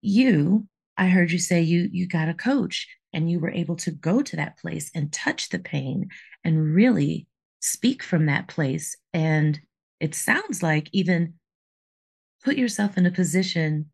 You 0.00 0.66
I 0.96 1.08
heard 1.08 1.30
you 1.30 1.38
say 1.38 1.62
you 1.62 1.88
you 1.92 2.08
got 2.08 2.28
a 2.28 2.34
coach 2.34 2.88
and 3.12 3.30
you 3.30 3.38
were 3.38 3.50
able 3.50 3.76
to 3.76 3.90
go 3.90 4.20
to 4.20 4.36
that 4.36 4.58
place 4.58 4.90
and 4.94 5.12
touch 5.12 5.48
the 5.48 5.58
pain 5.58 6.08
and 6.44 6.74
really 6.74 7.26
speak 7.60 8.02
from 8.02 8.26
that 8.26 8.48
place. 8.48 8.96
And 9.12 9.58
it 10.00 10.14
sounds 10.14 10.62
like 10.62 10.88
even 10.92 11.34
put 12.44 12.56
yourself 12.56 12.98
in 12.98 13.06
a 13.06 13.10
position 13.10 13.90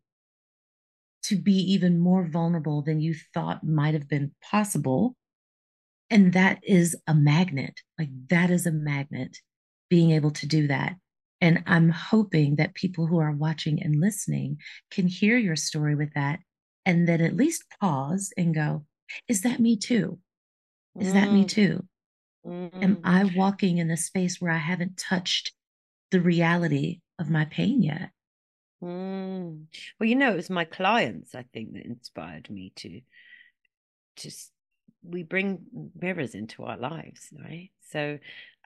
to 1.23 1.35
be 1.35 1.57
even 1.73 1.99
more 1.99 2.27
vulnerable 2.27 2.81
than 2.81 2.99
you 2.99 3.15
thought 3.33 3.63
might 3.63 3.93
have 3.93 4.07
been 4.07 4.31
possible. 4.41 5.15
And 6.09 6.33
that 6.33 6.59
is 6.63 6.95
a 7.07 7.15
magnet. 7.15 7.79
Like 7.97 8.09
that 8.29 8.51
is 8.51 8.65
a 8.67 8.71
magnet 8.71 9.37
being 9.95 10.11
able 10.11 10.31
to 10.31 10.45
do 10.45 10.67
that 10.67 10.95
and 11.41 11.63
i'm 11.67 11.89
hoping 11.89 12.55
that 12.57 12.73
people 12.73 13.07
who 13.07 13.19
are 13.19 13.31
watching 13.31 13.81
and 13.81 13.99
listening 13.99 14.57
can 14.91 15.07
hear 15.07 15.37
your 15.37 15.55
story 15.55 15.95
with 15.95 16.13
that 16.13 16.39
and 16.85 17.07
then 17.07 17.21
at 17.21 17.35
least 17.35 17.65
pause 17.81 18.31
and 18.37 18.53
go, 18.53 18.85
is 19.27 19.41
that 19.41 19.59
me 19.59 19.75
too? 19.75 20.19
Is 20.99 21.09
mm. 21.09 21.13
that 21.13 21.31
me 21.31 21.43
mm. 21.43 21.49
too? 21.49 21.83
Mm. 22.45 22.83
Am 22.83 22.97
I 23.03 23.23
walking 23.35 23.79
in 23.79 23.89
a 23.89 23.97
space 23.97 24.39
where 24.39 24.51
I 24.51 24.57
haven't 24.57 24.97
touched 24.97 25.51
the 26.11 26.21
reality 26.21 27.01
of 27.19 27.29
my 27.29 27.45
pain 27.45 27.81
yet? 27.81 28.11
Mm. 28.83 29.65
Well, 29.99 30.07
you 30.07 30.15
know, 30.15 30.31
it 30.31 30.35
was 30.35 30.49
my 30.49 30.65
clients, 30.65 31.33
I 31.33 31.45
think, 31.53 31.73
that 31.73 31.85
inspired 31.85 32.49
me 32.49 32.71
to 32.77 33.01
just 34.15 34.51
we 35.03 35.23
bring 35.23 35.89
mirrors 35.99 36.35
into 36.35 36.63
our 36.63 36.77
lives, 36.77 37.29
right? 37.31 37.69
So 37.91 38.19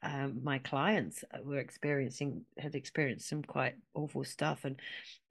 um, 0.04 0.40
my 0.44 0.60
clients 0.60 1.24
uh, 1.34 1.40
were 1.44 1.60
experiencing 1.60 2.44
had 2.58 2.76
experienced 2.76 3.30
some 3.30 3.44
quite 3.44 3.76
awful 3.94 4.24
stuff 4.24 4.66
and 4.66 4.78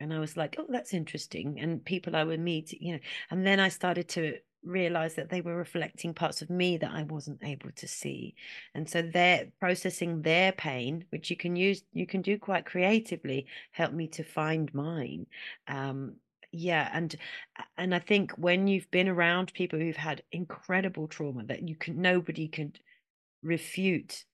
and 0.00 0.12
I 0.12 0.18
was 0.18 0.36
like 0.36 0.56
oh 0.58 0.66
that's 0.68 0.94
interesting 0.94 1.58
and 1.60 1.84
people 1.84 2.16
I 2.16 2.24
would 2.24 2.40
meet 2.40 2.72
you 2.72 2.94
know 2.94 3.00
and 3.30 3.46
then 3.46 3.60
I 3.60 3.68
started 3.68 4.08
to 4.10 4.38
realize 4.64 5.14
that 5.14 5.30
they 5.30 5.40
were 5.40 5.56
reflecting 5.56 6.12
parts 6.12 6.42
of 6.42 6.50
me 6.50 6.76
that 6.78 6.90
I 6.90 7.04
wasn't 7.04 7.42
able 7.44 7.70
to 7.76 7.88
see 7.88 8.34
and 8.74 8.88
so 8.88 9.02
they're 9.02 9.46
processing 9.60 10.22
their 10.22 10.52
pain 10.52 11.04
which 11.10 11.30
you 11.30 11.36
can 11.36 11.56
use 11.56 11.82
you 11.92 12.06
can 12.06 12.22
do 12.22 12.38
quite 12.38 12.66
creatively 12.66 13.46
help 13.70 13.92
me 13.92 14.08
to 14.08 14.24
find 14.24 14.72
mine 14.74 15.26
um 15.68 16.16
yeah 16.50 16.90
and 16.92 17.14
and 17.76 17.94
I 17.94 17.98
think 18.00 18.32
when 18.32 18.66
you've 18.66 18.90
been 18.90 19.08
around 19.08 19.52
people 19.54 19.78
who've 19.78 19.96
had 19.96 20.22
incredible 20.32 21.06
trauma 21.06 21.44
that 21.44 21.68
you 21.68 21.76
can 21.76 22.00
nobody 22.02 22.48
can 22.48 22.72
refute 23.42 24.24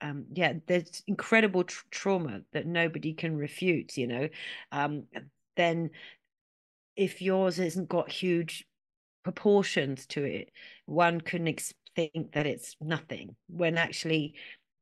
um, 0.00 0.26
yeah, 0.32 0.54
there's 0.66 1.02
incredible 1.06 1.64
tr- 1.64 1.84
trauma 1.90 2.42
that 2.52 2.66
nobody 2.66 3.14
can 3.14 3.36
refute, 3.36 3.96
you 3.96 4.06
know, 4.06 4.28
um, 4.72 5.04
then 5.56 5.90
if 6.96 7.22
yours 7.22 7.56
hasn't 7.56 7.88
got 7.88 8.10
huge 8.10 8.66
proportions 9.24 10.06
to 10.06 10.24
it, 10.24 10.50
one 10.86 11.20
can 11.20 11.48
ex- 11.48 11.74
think 11.94 12.32
that 12.32 12.46
it's 12.46 12.76
nothing 12.80 13.34
when 13.48 13.76
actually 13.76 14.34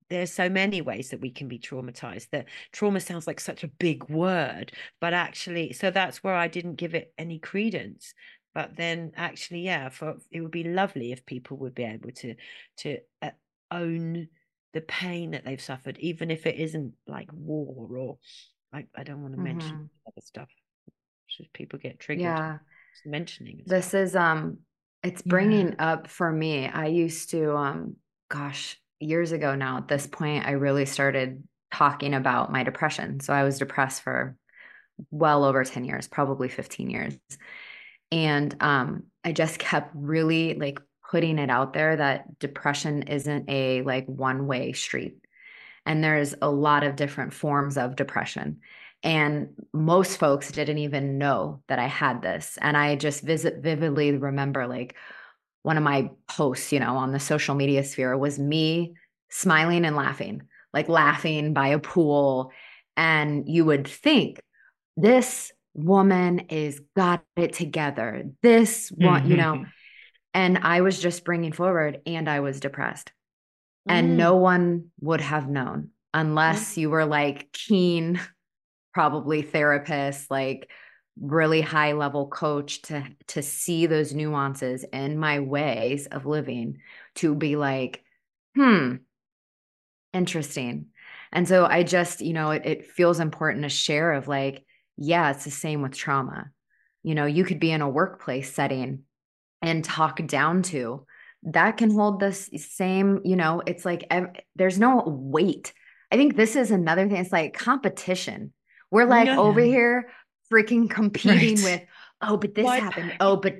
there's 0.08 0.32
so 0.32 0.48
many 0.48 0.80
ways 0.80 1.10
that 1.10 1.20
we 1.20 1.30
can 1.30 1.48
be 1.48 1.58
traumatized 1.58 2.28
that 2.30 2.46
trauma 2.72 3.00
sounds 3.00 3.26
like 3.26 3.40
such 3.40 3.64
a 3.64 3.68
big 3.68 4.04
word 4.08 4.70
but 5.00 5.14
actually 5.14 5.72
so 5.72 5.90
that's 5.90 6.22
where 6.22 6.34
i 6.34 6.46
didn't 6.46 6.76
give 6.76 6.94
it 6.94 7.12
any 7.18 7.38
credence. 7.38 8.14
But 8.54 8.76
then 8.76 9.12
actually 9.16 9.62
yeah 9.62 9.88
for 9.90 10.16
it 10.30 10.40
would 10.40 10.50
be 10.50 10.64
lovely 10.64 11.12
if 11.12 11.26
people 11.26 11.56
would 11.58 11.74
be 11.74 11.84
able 11.84 12.10
to 12.12 12.34
to 12.78 12.98
uh, 13.22 13.30
own 13.70 14.28
the 14.76 14.82
pain 14.82 15.30
that 15.30 15.42
they've 15.42 15.60
suffered 15.60 15.96
even 16.00 16.30
if 16.30 16.44
it 16.46 16.56
isn't 16.56 16.92
like 17.06 17.28
war 17.32 17.88
or 17.96 18.18
like 18.74 18.86
i 18.94 19.02
don't 19.02 19.22
want 19.22 19.32
to 19.32 19.40
mention 19.40 19.78
Mhm. 19.78 19.88
other 20.06 20.20
stuff 20.20 20.48
should 21.28 21.50
people 21.54 21.78
get 21.78 21.98
triggered 21.98 22.22
Yeah. 22.22 22.58
mentioning. 23.06 23.62
This 23.66 23.94
is 23.94 24.14
um 24.14 24.58
it's 25.02 25.22
Yeah. 25.22 25.30
bringing 25.30 25.76
up 25.78 26.08
for 26.08 26.30
me. 26.30 26.68
I 26.68 26.86
used 26.86 27.30
to 27.30 27.56
um 27.56 27.96
gosh, 28.28 28.78
years 29.00 29.32
ago 29.32 29.54
now 29.54 29.78
at 29.78 29.88
this 29.88 30.06
point 30.06 30.46
I 30.46 30.52
really 30.52 30.84
started 30.84 31.42
talking 31.72 32.12
about 32.14 32.52
my 32.52 32.64
depression. 32.64 33.20
So 33.20 33.32
I 33.32 33.44
was 33.44 33.58
depressed 33.58 34.02
for 34.02 34.36
well 35.10 35.44
over 35.44 35.64
10 35.64 35.84
years, 35.86 36.06
probably 36.06 36.48
15 36.50 36.90
years. 36.90 37.14
And 38.12 38.54
um 38.60 39.04
I 39.24 39.32
just 39.32 39.58
kept 39.58 39.90
really 39.94 40.54
like 40.54 40.80
putting 41.10 41.38
it 41.38 41.50
out 41.50 41.72
there 41.72 41.96
that 41.96 42.38
depression 42.38 43.02
isn't 43.02 43.48
a 43.48 43.82
like 43.82 44.06
one-way 44.06 44.72
street. 44.72 45.18
And 45.84 46.02
there's 46.02 46.34
a 46.42 46.50
lot 46.50 46.82
of 46.82 46.96
different 46.96 47.32
forms 47.32 47.78
of 47.78 47.96
depression. 47.96 48.60
And 49.02 49.50
most 49.72 50.18
folks 50.18 50.50
didn't 50.50 50.78
even 50.78 51.18
know 51.18 51.62
that 51.68 51.78
I 51.78 51.86
had 51.86 52.22
this. 52.22 52.58
And 52.60 52.76
I 52.76 52.96
just 52.96 53.22
visit 53.22 53.62
vividly 53.62 54.16
remember 54.16 54.66
like 54.66 54.96
one 55.62 55.76
of 55.76 55.82
my 55.82 56.10
posts, 56.28 56.72
you 56.72 56.80
know, 56.80 56.96
on 56.96 57.12
the 57.12 57.20
social 57.20 57.54
media 57.54 57.84
sphere 57.84 58.16
was 58.16 58.38
me 58.38 58.94
smiling 59.30 59.84
and 59.84 59.96
laughing, 59.96 60.42
like 60.72 60.88
laughing 60.88 61.52
by 61.52 61.68
a 61.68 61.78
pool. 61.78 62.50
And 62.96 63.48
you 63.48 63.64
would 63.64 63.86
think 63.86 64.40
this 64.96 65.52
woman 65.74 66.40
is 66.48 66.80
got 66.96 67.22
it 67.36 67.52
together. 67.52 68.24
This 68.42 68.90
one, 68.90 69.30
you 69.30 69.36
know, 69.36 69.54
mm-hmm. 69.54 69.70
And 70.36 70.58
I 70.58 70.82
was 70.82 71.00
just 71.00 71.24
bringing 71.24 71.52
forward 71.52 72.02
and 72.06 72.28
I 72.28 72.40
was 72.40 72.60
depressed. 72.60 73.10
And 73.88 74.12
Mm. 74.12 74.16
no 74.18 74.36
one 74.36 74.90
would 75.00 75.22
have 75.22 75.48
known 75.48 75.90
unless 76.12 76.76
you 76.76 76.90
were 76.90 77.06
like 77.06 77.50
keen 77.52 78.20
probably 78.94 79.42
therapist 79.42 80.30
like 80.30 80.70
really 81.20 81.62
high 81.62 81.92
level 81.92 82.28
coach 82.28 82.82
to 82.82 83.04
to 83.28 83.42
see 83.42 83.86
those 83.86 84.14
nuances 84.14 84.84
in 84.92 85.18
my 85.18 85.40
ways 85.40 86.06
of 86.06 86.26
living 86.26 86.78
to 87.16 87.34
be 87.34 87.56
like 87.56 88.04
hmm 88.54 88.96
interesting. 90.12 90.86
And 91.32 91.46
so 91.46 91.66
i 91.66 91.82
just 91.82 92.20
you 92.20 92.32
know 92.32 92.50
it, 92.50 92.62
it 92.64 92.86
feels 92.86 93.20
important 93.20 93.64
to 93.64 93.68
share 93.68 94.12
of 94.12 94.28
like 94.28 94.64
yeah 94.96 95.30
it's 95.30 95.44
the 95.44 95.50
same 95.50 95.82
with 95.82 95.92
trauma. 95.94 96.50
You 97.02 97.14
know 97.14 97.26
you 97.26 97.44
could 97.44 97.60
be 97.60 97.70
in 97.72 97.82
a 97.82 97.88
workplace 97.88 98.52
setting 98.54 99.02
and 99.66 99.84
talk 99.84 100.24
down 100.26 100.62
to 100.62 101.04
that 101.42 101.76
can 101.76 101.90
hold 101.90 102.18
the 102.20 102.32
same 102.32 103.20
you 103.24 103.36
know 103.36 103.62
it's 103.66 103.84
like 103.84 104.04
ev- 104.10 104.34
there's 104.56 104.78
no 104.78 105.02
weight 105.06 105.72
i 106.10 106.16
think 106.16 106.36
this 106.36 106.56
is 106.56 106.70
another 106.70 107.06
thing 107.08 107.16
it's 107.16 107.32
like 107.32 107.52
competition 107.54 108.52
we're 108.90 109.04
like 109.04 109.26
Yeah. 109.26 109.38
over 109.38 109.60
here 109.60 110.10
freaking 110.52 110.88
competing 110.88 111.56
Right. 111.56 111.64
with 111.64 111.82
oh 112.22 112.36
but 112.36 112.54
this 112.54 112.64
What? 112.64 112.80
happened 112.80 113.14
oh 113.20 113.36
but 113.36 113.56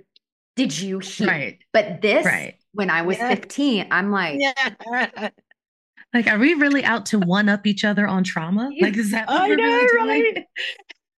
did 0.57 0.77
you 0.79 0.99
hear 1.01 1.29
Right. 1.29 1.59
but 1.73 2.01
this 2.01 2.25
Right. 2.25 2.55
when 2.73 2.91
i 2.91 3.03
was 3.03 3.19
Yeah. 3.19 3.29
15 3.35 3.89
i'm 3.91 4.11
like 4.11 4.39
yeah 4.41 5.31
Like, 6.15 6.29
are 6.29 6.39
we 6.39 6.55
really 6.55 6.83
out 6.85 7.07
to 7.07 7.19
one 7.19 7.49
up 7.51 7.67
each 7.67 7.85
other 7.85 8.07
on 8.07 8.25
trauma? 8.25 8.71
Like, 8.81 8.97
is 8.97 9.11
that 9.11 9.27
what 9.29 9.43
I 9.43 9.49
we're 9.49 9.57
know, 9.57 9.65
really 9.65 10.23
doing? 10.23 10.35
right? 10.35 10.47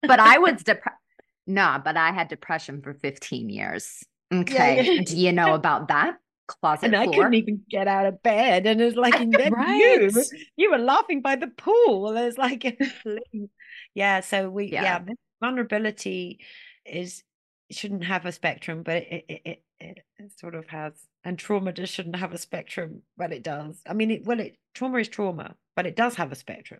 but 0.01 0.19
i 0.19 0.37
was 0.45 0.63
depressed 0.63 0.97
no 1.45 1.79
but 1.83 1.95
i 1.97 2.11
had 2.11 2.27
depression 2.29 2.81
for 2.81 2.93
15 2.93 3.49
years 3.49 4.03
okay 4.33 4.95
yeah. 4.95 5.01
do 5.03 5.17
you 5.17 5.31
know 5.31 5.53
about 5.53 5.87
that 5.87 6.17
closet 6.47 6.85
and 6.85 6.95
I 6.95 7.05
couldn't 7.07 7.33
even 7.33 7.61
get 7.69 7.87
out 7.87 8.05
of 8.05 8.23
bed. 8.23 8.65
And 8.65 8.81
it's 8.81 8.95
like, 8.95 9.19
and 9.19 9.33
then 9.33 9.51
Right. 9.51 9.77
you, 9.77 10.23
you 10.55 10.71
were 10.71 10.77
laughing 10.77 11.21
by 11.21 11.35
the 11.35 11.47
pool. 11.47 12.15
It's 12.17 12.37
like, 12.37 12.63
yeah. 13.93 14.21
So 14.21 14.49
we, 14.49 14.71
Yeah. 14.71 14.83
yeah, 14.83 15.13
vulnerability 15.41 16.39
is 16.85 17.23
shouldn't 17.69 18.05
have 18.05 18.25
a 18.25 18.31
spectrum, 18.31 18.83
but 18.83 18.95
it 19.03 19.25
it, 19.27 19.41
it 19.45 19.63
it 19.79 19.97
it 20.17 20.39
sort 20.39 20.55
of 20.55 20.67
has. 20.67 20.93
And 21.25 21.37
trauma 21.37 21.73
just 21.73 21.93
shouldn't 21.93 22.15
have 22.15 22.33
a 22.33 22.37
spectrum, 22.37 23.01
but 23.17 23.33
it 23.33 23.43
does. 23.43 23.81
I 23.85 23.93
mean, 23.93 24.11
it 24.11 24.25
well, 24.25 24.39
it 24.39 24.57
trauma 24.73 24.99
is 24.99 25.09
trauma, 25.09 25.55
but 25.75 25.85
it 25.85 25.97
does 25.97 26.15
have 26.15 26.31
a 26.31 26.35
spectrum. 26.35 26.79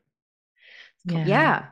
Yeah. 1.04 1.26
Yeah. 1.26 1.66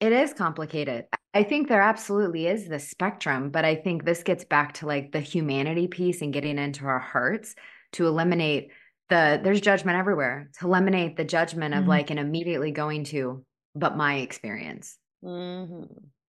It 0.00 0.12
is 0.12 0.34
complicated. 0.34 1.06
I 1.34 1.42
think 1.42 1.68
there 1.68 1.82
absolutely 1.82 2.46
is 2.46 2.68
this 2.68 2.88
spectrum, 2.88 3.50
but 3.50 3.64
I 3.64 3.74
think 3.74 4.04
this 4.04 4.22
gets 4.22 4.44
back 4.44 4.74
to 4.74 4.86
like 4.86 5.10
the 5.10 5.18
humanity 5.20 5.88
piece 5.88 6.22
and 6.22 6.32
getting 6.32 6.58
into 6.58 6.86
our 6.86 7.00
hearts 7.00 7.56
to 7.92 8.06
eliminate 8.06 8.70
the 9.08 9.40
there's 9.42 9.60
judgment 9.60 9.98
everywhere, 9.98 10.48
to 10.60 10.66
eliminate 10.66 11.16
the 11.16 11.24
judgment 11.24 11.74
of 11.74 11.84
Mhm. 11.84 11.88
like 11.88 12.10
and 12.10 12.20
immediately 12.20 12.70
going 12.70 13.02
to 13.04 13.44
but 13.74 13.96
my 13.96 14.16
experience. 14.18 14.96
Mhm. 15.24 15.88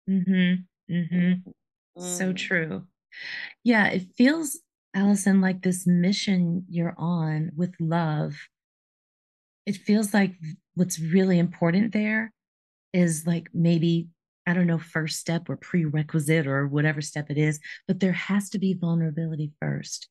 Mm-hmm. 0.09 0.93
Mm-hmm. 0.93 1.49
So 2.01 2.33
Mm. 2.33 2.35
true. 2.35 2.87
Yeah, 3.63 3.87
it 3.89 4.11
feels, 4.17 4.59
Alison, 4.95 5.39
like 5.39 5.61
this 5.61 5.85
mission 5.85 6.65
you're 6.67 6.95
on 6.97 7.51
with 7.55 7.73
love. 7.79 8.33
It 9.67 9.77
feels 9.77 10.13
like 10.13 10.33
what's 10.73 10.99
really 10.99 11.37
important 11.37 11.93
there 11.93 12.33
is 12.91 13.25
like 13.27 13.49
maybe, 13.53 14.09
I 14.47 14.53
don't 14.53 14.67
know, 14.67 14.77
first 14.77 15.19
step 15.19 15.49
or 15.49 15.57
prerequisite 15.57 16.47
or 16.47 16.67
whatever 16.67 17.01
step 17.01 17.29
it 17.29 17.37
is, 17.37 17.59
but 17.87 17.99
there 17.99 18.13
has 18.13 18.49
to 18.51 18.59
be 18.59 18.73
vulnerability 18.73 19.51
first. 19.61 20.07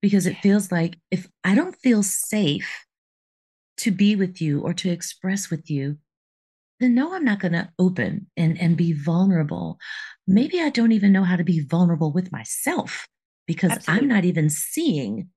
Because 0.00 0.26
it 0.26 0.38
feels 0.38 0.70
like 0.70 0.98
if 1.10 1.28
I 1.42 1.54
don't 1.54 1.76
feel 1.76 2.02
safe 2.02 2.84
to 3.78 3.90
be 3.90 4.14
with 4.16 4.40
you 4.40 4.60
or 4.60 4.72
to 4.74 4.90
express 4.90 5.50
with 5.50 5.68
you, 5.70 5.98
then 6.80 6.94
no, 6.94 7.14
I'm 7.14 7.24
not 7.24 7.40
going 7.40 7.52
to 7.52 7.68
open 7.78 8.28
and, 8.36 8.60
and 8.60 8.76
be 8.76 8.92
vulnerable. 8.92 9.78
Maybe 10.26 10.60
I 10.60 10.70
don't 10.70 10.92
even 10.92 11.12
know 11.12 11.24
how 11.24 11.36
to 11.36 11.44
be 11.44 11.60
vulnerable 11.60 12.12
with 12.12 12.30
myself 12.30 13.08
because 13.46 13.72
Absolutely. 13.72 14.02
I'm 14.02 14.08
not 14.08 14.24
even 14.24 14.50
seeing 14.50 15.30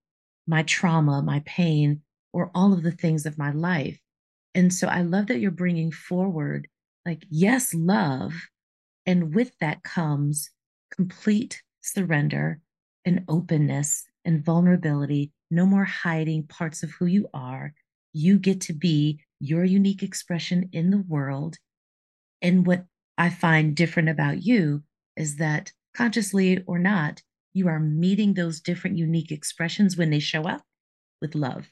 my 0.48 0.64
trauma, 0.64 1.22
my 1.22 1.42
pain, 1.46 2.02
or 2.34 2.52
all 2.54 2.74
of 2.74 2.84
the 2.84 2.92
things 2.92 3.26
of 3.26 3.38
my 3.38 3.52
life. 3.52 4.00
And 4.54 4.74
so 4.74 4.88
I 4.88 5.02
love 5.02 5.28
that 5.28 5.40
you're 5.40 5.52
bringing 5.52 5.92
forward, 5.92 6.68
like, 7.06 7.26
yes, 7.30 7.74
love. 7.74 8.34
And 9.06 9.36
with 9.36 9.58
that 9.60 9.84
comes 9.84 10.50
complete 10.92 11.64
surrender 11.82 12.62
and 13.06 13.26
openness 13.28 14.06
and 14.26 14.44
vulnerability. 14.46 15.32
No 15.52 15.66
more 15.66 15.86
hiding 15.86 16.48
parts 16.48 16.84
of 16.84 16.92
who 16.92 17.06
you 17.08 17.30
are. 17.34 17.74
You 18.14 18.40
get 18.40 18.62
to 18.62 18.74
be 18.74 19.22
your 19.40 19.64
unique 19.66 20.04
expression 20.04 20.70
in 20.74 20.92
the 20.92 21.00
world. 21.02 21.58
And 22.42 22.66
what 22.68 22.86
I 23.18 23.30
find 23.30 23.76
different 23.76 24.10
about 24.10 24.44
you 24.44 24.84
is 25.18 25.38
that 25.38 25.74
consciously 25.96 26.64
or 26.66 26.80
not, 26.80 27.24
you 27.54 27.68
are 27.68 27.80
meeting 27.80 28.34
those 28.34 28.62
different 28.62 28.98
unique 28.98 29.32
expressions 29.32 29.98
when 29.98 30.10
they 30.12 30.20
show 30.20 30.44
up 30.44 30.64
with 31.22 31.36
love. 31.36 31.72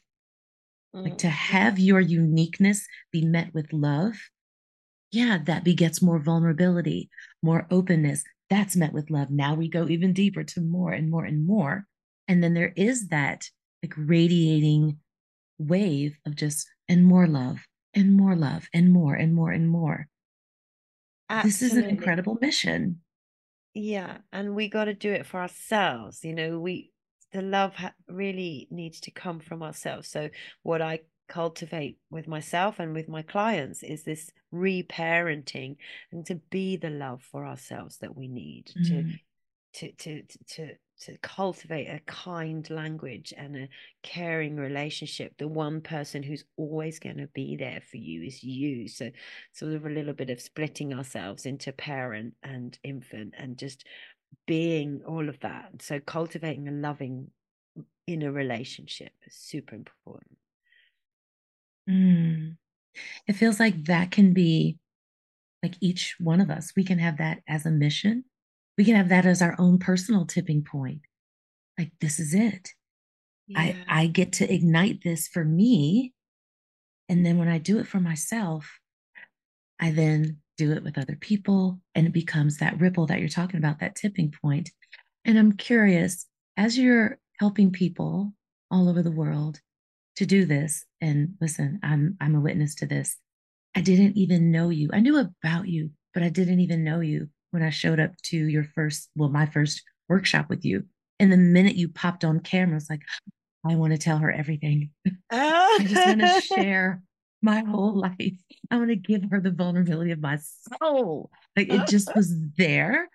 Like 1.06 1.18
to 1.20 1.30
Mm. 1.30 1.30
have 1.30 1.80
your 1.80 2.00
uniqueness 2.02 2.88
be 3.12 3.26
met 3.26 3.54
with 3.54 3.72
love, 3.74 4.16
yeah, 5.12 5.40
that 5.46 5.64
begets 5.64 6.02
more 6.02 6.20
vulnerability, 6.20 7.10
more 7.42 7.68
openness. 7.72 8.24
That's 8.50 8.76
met 8.76 8.94
with 8.94 9.10
love. 9.10 9.30
Now 9.30 9.56
we 9.56 9.70
go 9.70 9.88
even 9.88 10.14
deeper 10.14 10.44
to 10.44 10.62
more 10.62 10.92
and 10.92 11.10
more 11.10 11.26
and 11.26 11.46
more. 11.46 11.86
And 12.28 12.44
then 12.44 12.54
there 12.54 12.74
is 12.76 13.08
that 13.10 13.46
like 13.84 13.94
radiating 13.98 14.98
wave 15.58 16.18
of 16.26 16.36
just 16.36 16.68
and 16.88 17.06
more 17.06 17.28
love 17.28 17.60
and 17.94 18.16
more 18.16 18.36
love 18.36 18.68
and 18.74 18.92
more 18.92 19.16
and 19.16 19.34
more 19.34 19.52
and 19.52 19.70
more. 19.70 20.08
This 21.44 21.62
is 21.62 21.74
an 21.74 21.86
incredible 21.86 22.38
mission. 22.42 23.02
Yeah, 23.76 24.18
and 24.34 24.56
we 24.56 24.68
got 24.68 24.86
to 24.86 24.96
do 24.96 25.12
it 25.12 25.28
for 25.28 25.40
ourselves. 25.40 26.24
You 26.24 26.34
know, 26.34 26.60
we 26.60 26.92
the 27.32 27.44
love 27.44 27.76
ha 27.76 27.92
really 28.08 28.68
needs 28.72 29.00
to 29.02 29.12
come 29.12 29.40
from 29.40 29.62
ourselves. 29.62 30.08
So 30.10 30.30
what 30.64 30.82
I 30.82 31.02
cultivate 31.30 32.00
with 32.12 32.28
myself 32.28 32.80
and 32.80 32.94
with 32.94 33.08
my 33.10 33.22
clients 33.22 33.84
is 33.84 34.04
this 34.04 34.32
reparenting 34.54 35.78
and 36.12 36.26
to 36.26 36.36
be 36.52 36.76
the 36.78 36.90
love 36.90 37.24
for 37.24 37.46
ourselves 37.46 38.00
that 38.00 38.16
we 38.16 38.28
need 38.28 38.68
to 38.84 39.06
Mm. 39.06 39.20
to 39.74 39.92
to 39.94 40.24
to 40.24 40.38
to 40.48 40.76
to 41.00 41.18
cultivate 41.20 41.88
a 41.88 42.02
kind 42.08 42.70
language 42.70 43.34
and 43.38 43.56
a 43.56 43.70
caring 44.04 44.58
relationship. 44.58 45.38
The 45.38 45.48
one 45.48 45.82
person 45.82 46.24
who's 46.24 46.44
always 46.58 47.00
going 47.00 47.18
to 47.18 47.28
be 47.28 47.56
there 47.56 47.82
for 47.82 47.98
you 47.98 48.24
is 48.24 48.44
you. 48.44 48.90
So 48.90 49.12
sort 49.54 49.74
of 49.76 49.86
a 49.86 49.90
little 49.90 50.14
bit 50.14 50.30
of 50.30 50.42
splitting 50.42 50.94
ourselves 50.94 51.46
into 51.46 51.72
parent 51.72 52.36
and 52.44 52.78
infant 52.84 53.36
and 53.38 53.58
just 53.58 53.86
being 54.48 55.04
all 55.06 55.30
of 55.30 55.40
that. 55.42 55.82
So 55.82 56.00
cultivating 56.02 56.68
a 56.68 56.72
loving 56.72 57.32
inner 58.08 58.32
relationship 58.34 59.14
is 59.28 59.36
super 59.36 59.76
important. 59.76 60.39
Mm. 61.90 62.56
It 63.28 63.34
feels 63.34 63.60
like 63.60 63.86
that 63.86 64.12
can 64.12 64.34
be 64.34 64.78
like 65.64 65.76
each 65.82 66.16
one 66.20 66.42
of 66.42 66.50
us, 66.50 66.72
we 66.76 66.84
can 66.84 67.00
have 67.00 67.18
that 67.18 67.40
as 67.48 67.66
a 67.66 67.72
mission. 67.72 68.24
We 68.78 68.86
can 68.86 68.96
have 68.96 69.10
that 69.10 69.26
as 69.26 69.42
our 69.42 69.56
own 69.60 69.78
personal 69.78 70.26
tipping 70.26 70.64
point. 70.64 71.02
Like, 71.78 71.92
this 72.00 72.20
is 72.20 72.34
it. 72.34 72.70
Yeah. 73.48 73.60
I, 73.60 73.76
I 73.88 74.08
get 74.08 74.34
to 74.34 74.54
ignite 74.54 75.04
this 75.04 75.28
for 75.28 75.44
me. 75.44 76.14
And 77.10 77.26
then 77.26 77.38
when 77.38 77.48
I 77.48 77.58
do 77.58 77.80
it 77.80 77.88
for 77.88 78.00
myself, 78.00 78.80
I 79.80 79.92
then 79.92 80.38
do 80.58 80.72
it 80.74 80.84
with 80.84 80.98
other 80.98 81.18
people 81.20 81.80
and 81.96 82.06
it 82.06 82.14
becomes 82.14 82.58
that 82.58 82.80
ripple 82.80 83.08
that 83.08 83.20
you're 83.20 83.30
talking 83.30 83.58
about, 83.58 83.80
that 83.80 83.96
tipping 83.96 84.34
point. 84.42 84.72
And 85.26 85.38
I'm 85.38 85.54
curious, 85.54 86.28
as 86.56 86.78
you're 86.78 87.18
helping 87.40 87.72
people 87.72 88.34
all 88.72 88.88
over 88.88 89.02
the 89.02 89.12
world 89.12 89.60
to 90.20 90.26
do 90.26 90.46
this, 90.46 90.86
and 91.00 91.36
listen, 91.40 91.80
I'm 91.82 92.18
I'm 92.20 92.36
a 92.36 92.42
witness 92.42 92.76
to 92.76 92.86
this. 92.86 93.16
I 93.74 93.80
didn't 93.80 94.18
even 94.18 94.52
know 94.52 94.68
you. 94.68 94.90
I 94.92 95.00
knew 95.00 95.18
about 95.18 95.70
you, 95.70 95.92
but 96.14 96.24
I 96.24 96.30
didn't 96.30 96.60
even 96.60 96.84
know 96.84 97.00
you 97.00 97.30
when 97.52 97.64
I 97.64 97.70
showed 97.70 98.02
up 98.02 98.12
to 98.24 98.38
your 98.38 98.66
first, 98.76 99.10
well, 99.16 99.30
my 99.30 99.46
first 99.46 99.82
workshop 100.10 100.50
with 100.50 100.66
you. 100.66 100.84
And 101.20 101.32
the 101.32 101.38
minute 101.38 101.76
you 101.76 101.88
popped 101.88 102.26
on 102.26 102.42
camera, 102.42 102.76
it's 102.76 102.90
like, 102.90 103.04
I 103.66 103.76
want 103.76 103.94
to 103.94 103.98
tell 103.98 104.18
her 104.18 104.30
everything. 104.30 104.90
Oh. 105.08 105.12
I 105.80 105.84
just 105.84 106.06
want 106.06 106.20
to 106.20 106.42
share 106.56 107.02
my 107.42 107.62
whole 107.62 107.98
life. 107.98 108.34
I 108.70 108.78
want 108.78 108.90
to 108.90 108.98
give 108.98 109.24
her 109.32 109.40
the 109.40 109.52
vulnerability 109.52 110.12
of 110.12 110.20
my 110.20 110.38
soul. 110.82 111.30
Like 111.56 111.70
it 111.70 111.88
just 111.88 112.10
was 112.16 112.36
there. 112.58 113.08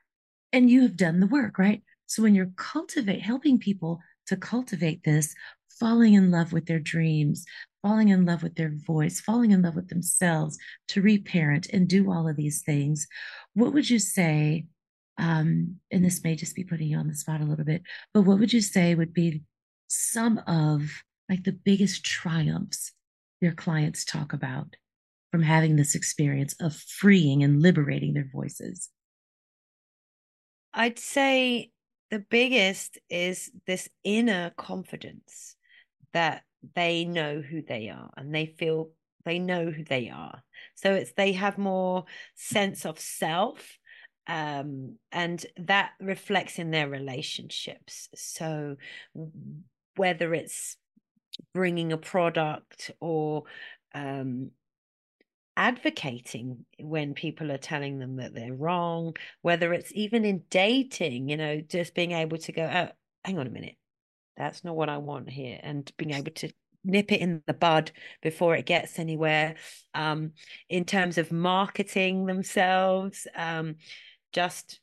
And 0.55 0.71
you 0.71 0.83
have 0.83 0.97
done 0.97 1.21
the 1.21 1.27
work, 1.27 1.59
right? 1.59 1.83
So 2.07 2.23
when 2.23 2.35
you're 2.35 2.53
cultivate 2.57 3.21
helping 3.21 3.59
people 3.59 4.01
to 4.29 4.37
cultivate 4.37 5.05
this, 5.05 5.35
falling 5.79 6.15
in 6.15 6.31
love 6.31 6.53
with 6.53 6.67
their 6.67 6.79
dreams, 6.79 7.45
falling 7.83 8.09
in 8.09 8.25
love 8.25 8.43
with 8.43 8.57
their 8.57 8.73
voice, 8.87 9.21
falling 9.21 9.51
in 9.51 9.63
love 9.63 9.77
with 9.77 9.89
themselves, 9.89 10.59
to 10.89 11.03
reparent 11.03 11.67
and 11.73 11.89
do 11.89 12.11
all 12.11 12.29
of 12.29 12.37
these 12.37 12.63
things, 12.63 13.07
what 13.55 13.73
would 13.73 13.89
you 13.89 13.99
say? 13.99 14.67
Um, 15.19 15.77
and 15.91 16.05
this 16.05 16.25
may 16.25 16.35
just 16.35 16.57
be 16.57 16.65
putting 16.65 16.89
you 16.89 16.97
on 16.97 17.09
the 17.09 17.15
spot 17.15 17.41
a 17.41 17.45
little 17.45 17.65
bit, 17.65 17.83
but 18.13 18.23
what 18.23 18.39
would 18.39 18.53
you 18.53 18.61
say 18.61 18.95
would 18.95 19.13
be 19.13 19.43
some 19.89 20.39
of 20.47 20.91
like 21.29 21.45
the 21.45 21.53
biggest 21.53 22.05
triumphs 22.05 22.93
your 23.41 23.53
clients 23.53 24.05
talk 24.05 24.33
about 24.33 24.77
from 25.31 25.43
having 25.43 25.77
this 25.77 25.95
experience 25.95 26.55
of 26.61 26.75
freeing 26.75 27.43
and 27.43 27.61
liberating 27.61 28.15
their 28.15 28.29
voices? 28.33 28.89
I'd 30.73 30.99
say 30.99 31.71
the 32.11 32.19
biggest 32.19 32.99
is 33.09 33.51
this 33.67 33.89
inner 34.03 34.53
confidence 34.57 35.57
that 36.15 36.43
they 36.75 37.05
know 37.05 37.43
who 37.43 37.61
they 37.61 37.91
are 37.91 38.11
and 38.17 38.35
they 38.35 38.47
feel 38.47 38.91
they 39.25 39.39
know 39.39 39.71
who 39.71 39.85
they 39.85 40.09
are. 40.09 40.43
So 40.75 40.95
it's 40.95 41.13
they 41.13 41.33
have 41.33 41.59
more 41.59 42.05
sense 42.35 42.87
of 42.87 42.99
self 42.99 43.79
um, 44.27 44.97
and 45.13 45.45
that 45.59 45.93
reflects 46.01 46.59
in 46.59 46.71
their 46.71 46.89
relationships. 46.89 48.09
So 48.15 48.77
whether 49.97 50.33
it's 50.35 50.77
bringing 51.53 51.93
a 51.93 51.99
product 51.99 52.91
or 53.01 53.45
um, 53.95 54.51
advocating 55.57 56.65
when 56.81 57.15
people 57.15 57.53
are 57.53 57.59
telling 57.59 57.99
them 57.99 58.17
that 58.17 58.35
they're 58.35 58.55
wrong, 58.55 59.15
whether 59.43 59.73
it's 59.73 59.93
even 59.95 60.25
in 60.25 60.43
dating, 60.51 61.29
you 61.29 61.37
know, 61.37 61.61
just 61.61 61.95
being 61.95 62.13
able 62.13 62.39
to 62.39 62.53
go, 62.53 62.63
oh, 62.63 62.89
hang 63.25 63.39
on 63.39 63.47
a 63.47 63.51
minute, 63.51 63.77
that's 64.37 64.65
not 64.65 64.77
what 64.77 64.89
I 64.89 64.99
want 64.99 65.31
here, 65.31 65.59
and 65.63 65.91
being 65.97 66.13
able 66.13 66.33
to 66.33 66.51
nip 66.85 67.13
it 67.13 67.21
in 67.21 67.43
the 67.47 67.55
bud 67.55 67.93
before 68.23 68.55
it 68.55 68.67
gets 68.67 68.99
anywhere. 68.99 69.55
Um, 69.95 70.33
in 70.69 70.85
terms 70.85 71.19
of 71.19 71.33
marketing 71.33 72.27
themselves, 72.27 73.27
um, 73.37 73.77
just 74.33 74.81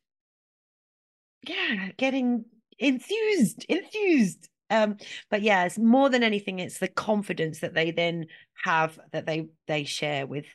yeah, 1.47 1.89
getting 1.97 2.45
enthused, 2.79 3.65
enthused 3.69 4.49
um 4.71 4.97
but 5.29 5.43
it's 5.43 5.77
more 5.77 6.09
than 6.09 6.23
anything 6.23 6.57
it's 6.57 6.79
the 6.79 6.87
confidence 6.87 7.59
that 7.59 7.75
they 7.75 7.91
then 7.91 8.25
have 8.63 8.97
that 9.11 9.25
they 9.27 9.47
they 9.67 9.83
share 9.83 10.25
with 10.25 10.45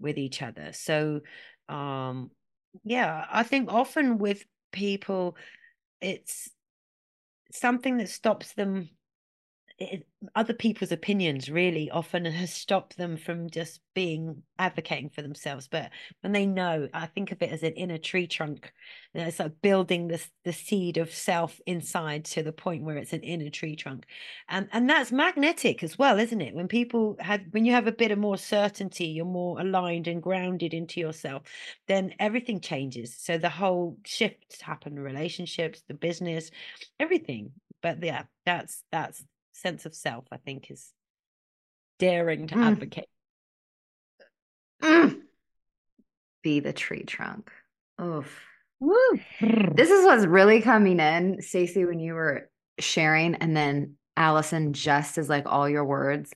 with 0.00 0.18
each 0.18 0.42
other 0.42 0.72
so 0.72 1.20
um 1.68 2.30
yeah 2.84 3.26
i 3.30 3.42
think 3.42 3.72
often 3.72 4.18
with 4.18 4.44
people 4.72 5.36
it's 6.00 6.50
something 7.50 7.98
that 7.98 8.08
stops 8.08 8.52
them 8.54 8.90
other 10.34 10.54
people's 10.54 10.90
opinions 10.90 11.48
really 11.48 11.88
often 11.90 12.24
has 12.24 12.52
stopped 12.52 12.96
them 12.96 13.16
from 13.16 13.48
just 13.48 13.80
being 13.94 14.42
advocating 14.58 15.08
for 15.08 15.22
themselves. 15.22 15.68
But 15.68 15.90
when 16.20 16.32
they 16.32 16.46
know 16.46 16.88
i 16.92 17.06
think 17.06 17.30
of 17.30 17.40
it 17.42 17.50
as 17.52 17.62
an 17.62 17.74
inner 17.74 17.98
tree 17.98 18.26
trunk 18.26 18.72
you 19.14 19.20
know, 19.20 19.26
it's 19.28 19.38
like 19.38 19.60
building 19.62 20.08
this 20.08 20.28
the 20.44 20.52
seed 20.52 20.96
of 20.98 21.14
self 21.14 21.60
inside 21.66 22.24
to 22.26 22.42
the 22.42 22.52
point 22.52 22.84
where 22.84 22.96
it's 22.96 23.12
an 23.12 23.22
inner 23.22 23.50
tree 23.50 23.76
trunk. 23.76 24.06
And 24.48 24.68
and 24.72 24.90
that's 24.90 25.12
magnetic 25.12 25.82
as 25.82 25.98
well 25.98 26.18
isn't 26.18 26.40
it? 26.40 26.54
When 26.54 26.68
people 26.68 27.16
have 27.20 27.42
when 27.52 27.64
you 27.64 27.72
have 27.72 27.86
a 27.86 27.92
bit 27.92 28.10
of 28.10 28.18
more 28.18 28.36
certainty 28.38 29.06
you're 29.06 29.24
more 29.24 29.60
aligned 29.60 30.08
and 30.08 30.22
grounded 30.22 30.74
into 30.74 31.00
yourself 31.00 31.42
then 31.86 32.14
everything 32.18 32.60
changes. 32.60 33.16
So 33.16 33.38
the 33.38 33.48
whole 33.48 33.96
shifts 34.04 34.60
happen 34.60 34.98
relationships 34.98 35.82
the 35.86 35.94
business 35.94 36.50
everything. 36.98 37.52
But 37.80 38.02
yeah 38.02 38.24
that's 38.44 38.82
that's 38.90 39.24
sense 39.60 39.86
of 39.86 39.94
self, 39.94 40.24
I 40.32 40.36
think, 40.36 40.70
is 40.70 40.92
daring 41.98 42.46
to 42.48 42.54
mm. 42.54 42.64
advocate. 42.64 43.08
Mm. 44.82 45.20
Be 46.42 46.60
the 46.60 46.72
tree 46.72 47.02
trunk. 47.02 47.50
Oof. 48.00 48.40
Woo. 48.80 49.20
This 49.40 49.90
is 49.90 50.04
what's 50.04 50.24
really 50.24 50.62
coming 50.62 51.00
in, 51.00 51.42
Stacey, 51.42 51.84
when 51.84 51.98
you 51.98 52.14
were 52.14 52.48
sharing, 52.78 53.34
and 53.34 53.56
then 53.56 53.96
Alison, 54.16 54.72
just 54.72 55.18
as 55.18 55.28
like 55.28 55.46
all 55.46 55.68
your 55.68 55.84
words, 55.84 56.32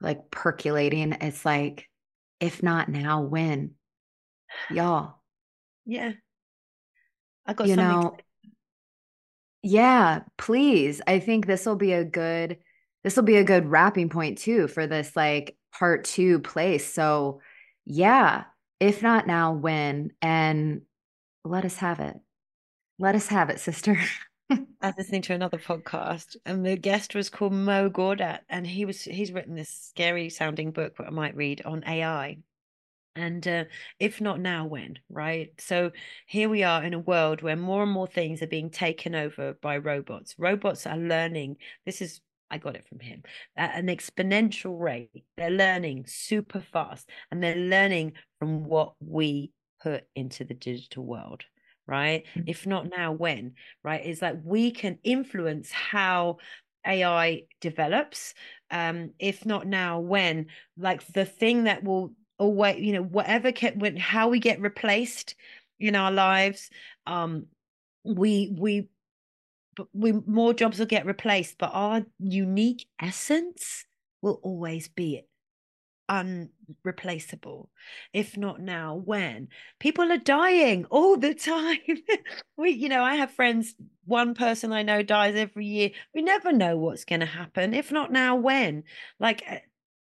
like 0.00 0.30
percolating. 0.30 1.12
It's 1.20 1.44
like, 1.44 1.88
if 2.40 2.62
not 2.62 2.88
now, 2.88 3.22
when? 3.22 3.72
Y'all. 4.70 5.20
Yeah. 5.84 6.12
I 7.46 7.52
got 7.52 7.68
you 7.68 7.76
know, 7.76 8.16
yeah, 9.66 10.20
please. 10.38 11.02
I 11.08 11.18
think 11.18 11.46
this 11.46 11.66
will 11.66 11.76
be 11.76 11.92
a 11.92 12.04
good 12.04 12.58
this 13.02 13.16
will 13.16 13.24
be 13.24 13.36
a 13.36 13.44
good 13.44 13.66
wrapping 13.66 14.08
point 14.08 14.38
too 14.38 14.68
for 14.68 14.86
this 14.86 15.14
like 15.16 15.56
part 15.72 16.04
2 16.04 16.38
place. 16.40 16.92
So, 16.92 17.40
yeah, 17.84 18.44
if 18.78 19.02
not 19.02 19.26
now, 19.26 19.52
when? 19.52 20.12
And 20.22 20.82
let 21.44 21.64
us 21.64 21.76
have 21.78 21.98
it. 21.98 22.16
Let 23.00 23.16
us 23.16 23.26
have 23.28 23.50
it, 23.50 23.58
sister. 23.58 23.98
I 24.50 24.58
was 24.82 24.94
listening 24.98 25.22
to 25.22 25.34
another 25.34 25.58
podcast, 25.58 26.36
and 26.46 26.64
the 26.64 26.76
guest 26.76 27.16
was 27.16 27.28
called 27.28 27.52
Mo 27.52 27.90
Gawdat, 27.90 28.40
and 28.48 28.64
he 28.64 28.84
was 28.84 29.02
he's 29.02 29.32
written 29.32 29.56
this 29.56 29.70
scary 29.70 30.30
sounding 30.30 30.70
book 30.70 30.96
that 30.96 31.08
I 31.08 31.10
might 31.10 31.34
read 31.34 31.62
on 31.64 31.82
AI 31.84 32.38
and 33.16 33.48
uh, 33.48 33.64
if 33.98 34.20
not 34.20 34.38
now 34.38 34.66
when 34.66 34.98
right 35.10 35.52
so 35.58 35.90
here 36.26 36.48
we 36.48 36.62
are 36.62 36.84
in 36.84 36.94
a 36.94 36.98
world 36.98 37.42
where 37.42 37.56
more 37.56 37.82
and 37.82 37.92
more 37.92 38.06
things 38.06 38.42
are 38.42 38.46
being 38.46 38.70
taken 38.70 39.14
over 39.14 39.54
by 39.62 39.76
robots 39.76 40.34
robots 40.38 40.86
are 40.86 40.96
learning 40.96 41.56
this 41.84 42.00
is 42.00 42.20
I 42.50 42.58
got 42.58 42.76
it 42.76 42.86
from 42.88 43.00
him 43.00 43.22
at 43.56 43.74
an 43.74 43.86
exponential 43.86 44.78
rate. 44.78 45.24
They're 45.36 45.50
learning 45.50 46.04
super 46.06 46.60
fast 46.60 47.08
and 47.30 47.42
they're 47.42 47.56
learning 47.56 48.12
from 48.38 48.64
what 48.64 48.94
we 49.00 49.52
put 49.82 50.04
into 50.14 50.44
the 50.44 50.54
digital 50.54 51.04
world, 51.04 51.44
right? 51.86 52.24
Mm-hmm. 52.30 52.48
If 52.48 52.66
not 52.66 52.88
now, 52.88 53.12
when, 53.12 53.54
right? 53.82 54.00
It's 54.04 54.22
like 54.22 54.36
we 54.44 54.70
can 54.70 54.98
influence 55.02 55.70
how 55.72 56.38
AI 56.86 57.42
develops. 57.60 58.34
Um, 58.70 59.10
if 59.18 59.44
not 59.44 59.66
now, 59.66 60.00
when, 60.00 60.46
like 60.76 61.06
the 61.08 61.24
thing 61.24 61.64
that 61.64 61.82
will 61.82 62.12
or 62.38 62.52
what 62.52 62.78
you 62.78 62.92
know 62.92 63.02
whatever 63.02 63.52
when 63.76 63.96
how 63.96 64.28
we 64.28 64.38
get 64.38 64.60
replaced 64.60 65.34
in 65.78 65.94
our 65.94 66.12
lives 66.12 66.70
um 67.06 67.46
we 68.04 68.54
we 68.58 68.88
we 69.92 70.12
more 70.26 70.54
jobs 70.54 70.78
will 70.78 70.86
get 70.86 71.06
replaced 71.06 71.58
but 71.58 71.70
our 71.72 72.02
unique 72.18 72.86
essence 73.00 73.84
will 74.22 74.40
always 74.42 74.88
be 74.88 75.22
unreplaceable 76.08 77.68
if 78.12 78.36
not 78.36 78.60
now 78.60 78.94
when 78.94 79.48
people 79.80 80.10
are 80.12 80.18
dying 80.18 80.84
all 80.86 81.16
the 81.16 81.34
time. 81.34 81.78
We 82.56 82.70
you 82.70 82.88
know 82.88 83.02
i 83.02 83.16
have 83.16 83.32
friends 83.32 83.74
one 84.06 84.34
person 84.34 84.72
i 84.72 84.82
know 84.82 85.02
dies 85.02 85.34
every 85.34 85.66
year. 85.66 85.90
We 86.14 86.22
never 86.22 86.52
know 86.52 86.78
what's 86.78 87.04
going 87.04 87.20
to 87.20 87.26
happen 87.26 87.74
if 87.74 87.92
not 87.92 88.12
now 88.12 88.36
when. 88.36 88.84
Like 89.18 89.42
eh, 89.46 89.60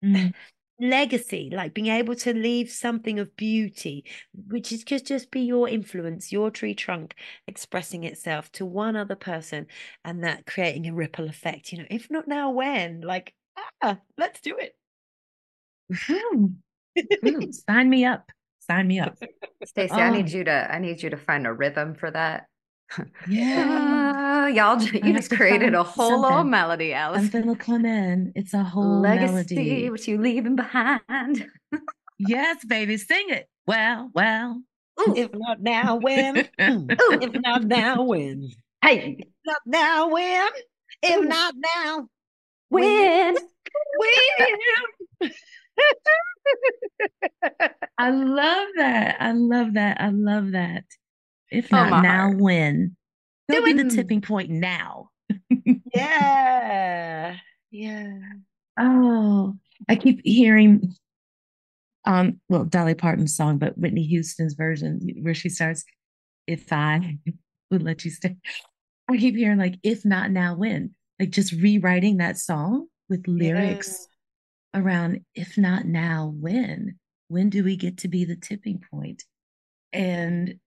mm 0.04 0.34
legacy 0.80 1.50
like 1.52 1.74
being 1.74 1.88
able 1.88 2.15
to 2.15 2.34
leave 2.34 2.70
something 2.70 3.20
of 3.20 3.36
beauty 3.36 4.06
which 4.48 4.72
is 4.72 4.84
just 4.84 5.06
just 5.06 5.30
be 5.30 5.42
your 5.42 5.68
influence 5.68 6.32
your 6.32 6.50
tree 6.50 6.74
trunk 6.74 7.15
expressing 7.48 8.04
itself 8.04 8.52
to 8.52 8.65
one 8.65 8.96
other 8.96 9.15
person 9.15 9.68
and 10.06 10.24
that 10.24 10.46
creating 10.46 10.88
a 10.88 10.94
ripple 10.94 11.28
effect 11.28 11.72
you 11.72 11.78
know 11.78 11.86
if 11.89 12.10
not 12.10 12.28
now 12.28 12.50
when 12.50 13.02
like 13.02 13.34
ah 13.82 13.98
let's 14.18 14.39
do 14.42 14.56
it 14.58 14.76
Ooh. 16.10 16.54
Ooh, 17.26 17.52
sign 17.70 17.89
me 17.89 18.06
up. 18.06 18.32
Sign 18.60 18.88
me 18.88 19.00
up. 19.00 19.18
Stacey, 19.65 19.94
I 19.94 20.12
need 20.12 20.34
oh. 20.34 20.38
you 20.38 20.44
to 20.46 20.72
I 20.72 20.80
need 20.80 21.02
you 21.02 21.10
to 21.10 21.18
find 21.18 21.48
a 21.48 21.54
rhythm 21.54 21.96
for 21.96 22.12
that. 22.12 22.46
Yeah. 23.28 24.45
Uh, 24.45 24.47
y'all 24.47 24.82
you 24.82 25.13
just 25.13 25.32
created 25.32 25.73
a 25.73 25.84
whole 25.84 26.21
little 26.21 26.43
melody, 26.43 26.93
Alice. 26.93 27.21
Something 27.21 27.47
will 27.47 27.56
come 27.56 27.86
in. 27.86 28.32
It's 28.36 28.54
a 28.54 28.63
whole 28.63 29.02
Legacy, 29.02 29.56
melody. 29.56 29.89
what 29.89 30.08
you 30.08 30.17
leaving 30.19 30.56
behind. 30.56 31.47
yes, 32.17 32.65
baby. 32.65 32.97
Sing 32.97 33.30
it. 33.30 33.47
Well, 33.67 34.10
well. 34.13 34.62
Ooh. 35.02 35.13
If 35.15 35.30
not 35.34 35.62
now, 35.62 35.95
when? 35.97 36.38
Ooh. 36.62 36.88
If 36.89 37.34
not 37.41 37.63
now, 37.63 38.04
when? 38.04 38.49
Hey. 38.84 39.17
If 39.19 39.28
not 39.45 39.62
now, 39.65 40.10
when? 40.10 40.49
If 41.04 41.25
not 41.25 41.54
now, 41.75 42.08
when? 42.69 43.36
When? 43.97 45.32
I 47.97 48.10
love 48.12 48.67
that. 48.78 49.17
I 49.19 49.32
love 49.34 49.73
that. 49.75 50.02
I 50.02 50.10
love 50.10 50.52
that. 50.52 50.84
If 51.52 51.72
not 51.72 51.92
oh, 51.92 52.02
now, 52.02 52.28
heart. 52.28 52.38
when? 52.38 52.96
It'll 53.48 53.66
be 53.66 53.74
the 53.74 53.90
tipping 53.90 54.22
point 54.22 54.50
now. 54.50 55.10
yeah. 55.94 57.38
Yeah. 57.72 58.20
Oh, 58.80 59.56
I 59.88 59.96
keep 59.96 60.22
hearing 60.24 60.94
um 62.06 62.40
well 62.50 62.66
Dolly 62.66 62.96
Parton's 62.96 63.36
song, 63.36 63.58
but 63.58 63.78
Whitney 63.78 64.04
Houston's 64.04 64.54
version 64.54 65.02
where 65.22 65.34
she 65.34 65.50
starts, 65.50 65.84
if 66.48 66.72
I 66.72 67.18
would 67.72 67.84
let 67.84 68.06
you 68.06 68.12
stay. 68.12 68.38
I 69.10 69.18
keep 69.18 69.36
hearing 69.36 69.58
like 69.58 69.76
if 69.84 70.06
not 70.06 70.32
now 70.32 70.56
when. 70.56 70.96
Like 71.20 71.32
just 71.32 71.52
rewriting 71.54 72.18
that 72.18 72.38
song 72.38 72.88
with 73.10 73.28
lyrics 73.28 74.08
yeah. 74.74 74.82
around 74.82 75.22
if 75.36 75.58
not 75.58 75.86
now 75.86 76.34
when. 76.36 76.98
When 77.28 77.50
do 77.50 77.64
we 77.64 77.76
get 77.76 77.98
to 78.00 78.08
be 78.08 78.26
the 78.26 78.36
tipping 78.36 78.82
point? 78.92 79.24
And 79.94 80.60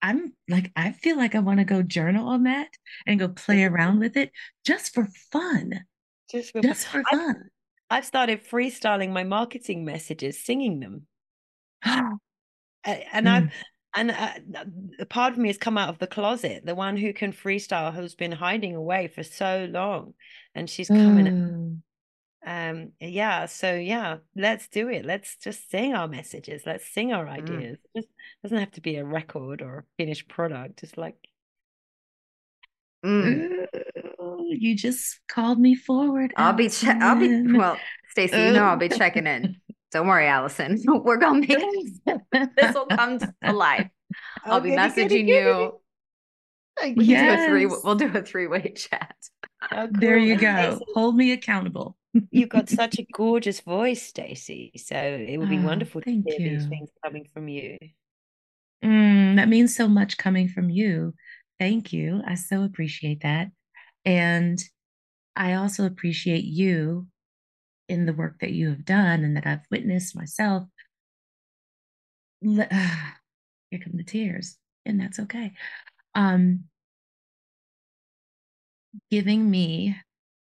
I'm 0.00 0.32
like, 0.48 0.70
I 0.76 0.92
feel 0.92 1.16
like 1.16 1.34
I 1.34 1.40
want 1.40 1.58
to 1.58 1.64
go 1.64 1.82
journal 1.82 2.28
on 2.28 2.44
that 2.44 2.68
and 3.06 3.18
go 3.18 3.28
play 3.28 3.64
around 3.64 3.98
with 3.98 4.16
it 4.16 4.30
just 4.64 4.94
for 4.94 5.08
fun. 5.32 5.84
Just 6.30 6.52
for, 6.52 6.60
just 6.60 6.86
for 6.86 7.02
fun. 7.10 7.50
I've, 7.90 7.98
I've 7.98 8.06
started 8.06 8.46
freestyling 8.46 9.10
my 9.10 9.24
marketing 9.24 9.84
messages, 9.84 10.44
singing 10.44 10.80
them. 10.80 11.06
and 11.84 12.18
mm. 12.84 13.28
I've 13.28 13.52
and 13.94 14.10
uh, 14.10 14.64
a 15.00 15.06
part 15.06 15.32
of 15.32 15.38
me 15.38 15.48
has 15.48 15.56
come 15.56 15.78
out 15.78 15.88
of 15.88 15.98
the 15.98 16.06
closet 16.06 16.64
the 16.66 16.74
one 16.74 16.96
who 16.96 17.12
can 17.12 17.32
freestyle 17.32 17.92
who's 17.92 18.14
been 18.14 18.32
hiding 18.32 18.76
away 18.76 19.08
for 19.08 19.22
so 19.22 19.66
long 19.70 20.12
and 20.54 20.68
she's 20.68 20.88
coming 20.88 21.26
mm 21.26 21.78
um 22.46 22.92
yeah 23.00 23.46
so 23.46 23.74
yeah 23.74 24.18
let's 24.36 24.68
do 24.68 24.88
it. 24.88 25.04
Let's 25.04 25.36
just 25.36 25.70
sing 25.70 25.94
our 25.94 26.08
messages. 26.08 26.62
Let's 26.64 26.88
sing 26.88 27.12
our 27.12 27.26
mm. 27.26 27.30
ideas. 27.30 27.78
Mm. 27.96 28.00
it 28.00 28.06
doesn't 28.42 28.58
have 28.58 28.72
to 28.72 28.80
be 28.80 28.96
a 28.96 29.04
record 29.04 29.62
or 29.62 29.78
a 29.78 29.84
finished 29.96 30.28
product 30.28 30.80
just 30.80 30.96
like 30.96 31.16
mm. 33.04 33.66
you 34.48 34.74
just 34.76 35.20
called 35.28 35.58
me 35.58 35.74
forward 35.74 36.32
i'll 36.36 36.52
be 36.52 36.68
che- 36.68 36.98
i'll 37.00 37.16
be 37.18 37.52
well 37.52 37.76
stacey 38.10 38.36
you 38.36 38.52
know 38.52 38.64
i'll 38.64 38.76
be 38.76 38.88
checking 39.02 39.26
in. 39.26 39.56
Don't 39.90 40.06
worry 40.06 40.26
alison. 40.26 40.78
We're 40.86 41.16
gonna 41.16 41.40
make 41.40 41.58
this 42.56 42.74
will 42.74 42.86
come 42.86 43.18
to 43.18 43.52
life 43.52 43.88
i'll 44.44 44.60
be 44.60 44.70
messaging 44.70 45.28
you. 45.28 45.80
we 46.96 47.04
yes. 47.04 47.38
do 47.38 47.44
a 47.44 47.48
three 47.48 47.66
we'll 47.66 47.94
do 47.94 48.10
a 48.12 48.22
three-way 48.22 48.72
chat. 48.76 49.16
Oh, 49.72 49.88
cool. 49.88 50.00
there 50.00 50.18
you 50.18 50.36
go. 50.36 50.78
hold 50.94 51.16
me 51.16 51.32
accountable 51.32 51.96
You've 52.30 52.48
got 52.48 52.68
such 52.68 52.98
a 52.98 53.06
gorgeous 53.12 53.60
voice, 53.60 54.02
Stacey. 54.02 54.72
So 54.76 54.96
it 54.96 55.36
would 55.36 55.48
be 55.48 55.58
oh, 55.58 55.66
wonderful 55.66 56.00
to 56.02 56.10
hear 56.10 56.22
you. 56.26 56.50
these 56.50 56.66
things 56.66 56.90
coming 57.04 57.26
from 57.32 57.48
you. 57.48 57.78
Mm, 58.84 59.36
that 59.36 59.48
means 59.48 59.74
so 59.74 59.88
much 59.88 60.16
coming 60.16 60.48
from 60.48 60.70
you. 60.70 61.14
Thank 61.58 61.92
you. 61.92 62.22
I 62.26 62.34
so 62.34 62.62
appreciate 62.62 63.22
that. 63.22 63.48
And 64.04 64.58
I 65.34 65.54
also 65.54 65.84
appreciate 65.84 66.44
you 66.44 67.08
in 67.88 68.06
the 68.06 68.12
work 68.12 68.40
that 68.40 68.52
you 68.52 68.68
have 68.68 68.84
done 68.84 69.24
and 69.24 69.36
that 69.36 69.46
I've 69.46 69.66
witnessed 69.70 70.16
myself. 70.16 70.64
Here 72.42 73.80
come 73.80 73.96
the 73.96 74.04
tears, 74.04 74.56
and 74.86 75.00
that's 75.00 75.18
okay. 75.18 75.52
Um, 76.14 76.64
giving 79.10 79.50
me 79.50 79.96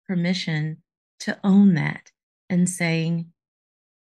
permission 0.07 0.83
to 1.21 1.39
own 1.43 1.75
that 1.75 2.11
and 2.49 2.69
saying, 2.69 3.33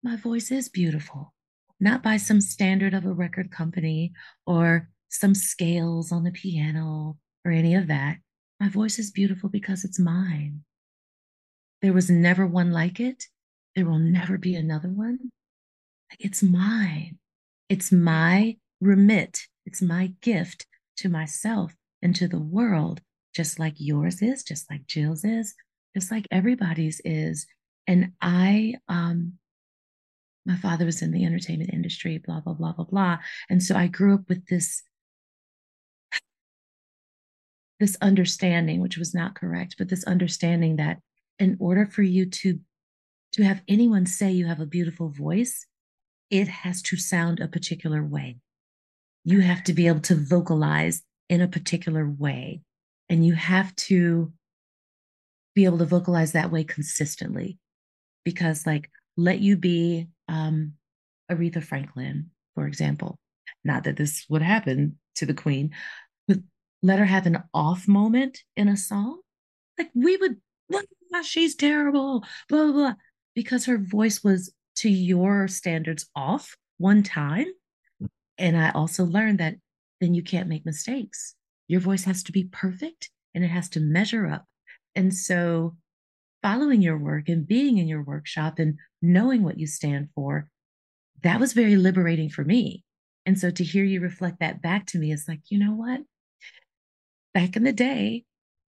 my 0.04 0.15
voice 0.15 0.52
is 0.52 0.69
beautiful, 0.69 1.34
not 1.80 2.02
by 2.02 2.17
some 2.17 2.41
standard 2.41 2.93
of 2.93 3.06
a 3.06 3.13
record 3.13 3.52
company 3.52 4.13
or 4.45 4.89
some 5.10 5.36
scales 5.36 6.12
on 6.12 6.24
the 6.24 6.32
piano 6.32 7.17
or 7.45 7.52
any 7.52 7.76
of 7.76 7.88
that. 7.88 8.17
My 8.60 8.69
voice 8.69 8.97
is 9.00 9.12
beautiful 9.12 9.50
because 9.50 9.84
it's 9.84 10.00
mine. 10.00 10.63
There 11.82 11.93
was 11.93 12.10
never 12.10 12.45
one 12.45 12.71
like 12.71 13.00
it. 13.00 13.26
There 13.76 13.86
will 13.86 14.00
never 14.00 14.38
be 14.38 14.56
another 14.56 14.89
one. 14.89 15.32
It's 16.19 16.43
mine. 16.43 17.17
It's 17.69 17.91
my 17.91 18.58
remit. 18.80 19.47
It's 19.65 19.82
my 19.82 20.13
gift 20.21 20.65
to 20.97 21.10
myself 21.10 21.76
and 22.02 22.15
to 22.15 22.28
the 22.28 22.39
world, 22.39 23.02
just 23.34 23.60
like 23.60 23.76
yours 23.78 24.21
is, 24.21 24.43
just 24.43 24.69
like 24.69 24.88
Jill's 24.88 25.24
is, 25.24 25.54
just 25.95 26.12
like 26.12 26.27
everybody's 26.32 27.01
is. 27.04 27.45
And 27.88 28.13
I, 28.21 28.75
um, 28.88 29.34
my 30.45 30.56
father 30.56 30.86
was 30.86 31.01
in 31.01 31.12
the 31.12 31.25
entertainment 31.25 31.71
industry, 31.73 32.17
blah, 32.17 32.39
blah, 32.39 32.54
blah, 32.54 32.73
blah, 32.73 32.86
blah. 32.86 33.17
And 33.49 33.62
so 33.62 33.75
I 33.75 33.88
grew 33.88 34.13
up 34.13 34.27
with 34.30 34.45
this 34.47 34.84
this 37.82 37.97
understanding 37.99 38.80
which 38.80 38.95
was 38.95 39.15
not 39.15 39.34
correct 39.34 39.73
but 39.75 39.89
this 39.89 40.04
understanding 40.04 40.75
that 40.75 40.99
in 41.39 41.58
order 41.60 41.88
for 41.88 42.04
you 42.04 42.27
to 42.27 42.60
to 43.32 43.43
have 43.43 43.63
anyone 43.67 44.06
say 44.06 44.32
you 44.32 44.45
have 44.45 44.60
a 44.60 44.67
beautiful 44.67 45.10
voice 45.10 45.65
it 46.30 46.47
has 46.47 46.84
to 46.84 46.95
sound 46.95 47.39
a 47.39 47.47
particular 47.47 48.06
way 48.06 48.38
you 49.25 49.41
have 49.41 49.63
to 49.63 49.73
be 49.73 49.88
able 49.88 49.99
to 49.99 50.13
vocalize 50.13 51.01
in 51.27 51.41
a 51.41 51.47
particular 51.47 52.08
way 52.08 52.62
and 53.10 53.25
you 53.25 53.34
have 53.34 53.75
to 53.75 54.32
be 55.53 55.65
able 55.65 55.77
to 55.79 55.85
vocalize 55.85 56.31
that 56.31 56.51
way 56.51 56.63
consistently. 56.63 57.57
Because 58.23 58.65
like 58.65 58.89
let 59.17 59.39
you 59.39 59.57
be 59.57 60.07
um 60.27 60.73
aretha 61.31 61.63
franklin 61.63 62.29
for 62.55 62.67
example. 62.67 63.17
Not 63.63 63.83
that 63.83 63.97
this 63.97 64.25
would 64.29 64.41
happen 64.41 64.97
to 65.15 65.25
the 65.25 65.33
queen 65.33 65.71
but 66.27 66.37
let 66.81 66.99
her 66.99 67.05
have 67.05 67.25
an 67.25 67.43
off 67.53 67.87
moment 67.87 68.39
in 68.55 68.67
a 68.67 68.77
song. 68.77 69.19
Like 69.77 69.89
we 69.93 70.17
would 70.17 70.37
she's 71.23 71.55
terrible 71.55 72.23
blah 72.49 72.63
blah 72.65 72.71
blah. 72.71 72.93
Because 73.35 73.65
her 73.65 73.77
voice 73.77 74.23
was 74.23 74.53
to 74.77 74.89
your 74.89 75.47
standards 75.47 76.09
off 76.15 76.55
one 76.77 77.03
time. 77.03 77.47
And 78.37 78.57
i 78.57 78.71
also 78.71 79.05
learned 79.05 79.39
that 79.39 79.55
then 79.99 80.13
you 80.13 80.23
can't 80.23 80.49
make 80.49 80.65
mistakes. 80.65 81.35
Your 81.67 81.79
voice 81.79 82.03
has 82.03 82.23
to 82.23 82.31
be 82.31 82.45
perfect 82.45 83.09
and 83.33 83.43
it 83.43 83.49
has 83.49 83.69
to 83.69 83.79
measure 83.79 84.27
up 84.27 84.45
and 84.95 85.13
so, 85.13 85.77
following 86.43 86.82
your 86.82 86.97
work 86.97 87.30
and 87.30 87.47
being 87.47 87.77
in 87.80 87.88
your 87.88 88.04
workshop 88.04 88.60
and 88.60 88.80
knowing 89.01 89.43
what 89.43 89.60
you 89.60 89.67
stand 89.67 90.10
for, 90.15 90.49
that 91.23 91.39
was 91.39 91.54
very 91.54 91.75
liberating 91.77 92.30
for 92.30 92.43
me. 92.45 92.84
And 93.25 93.39
so, 93.39 93.51
to 93.51 93.63
hear 93.63 93.84
you 93.86 94.01
reflect 94.01 94.39
that 94.41 94.62
back 94.62 94.88
to 94.88 94.99
me 94.99 95.12
is 95.12 95.27
like, 95.27 95.41
you 95.49 95.60
know 95.60 95.73
what? 95.73 96.01
Back 97.34 97.56
in 97.56 97.63
the 97.63 97.73
day, 97.73 98.25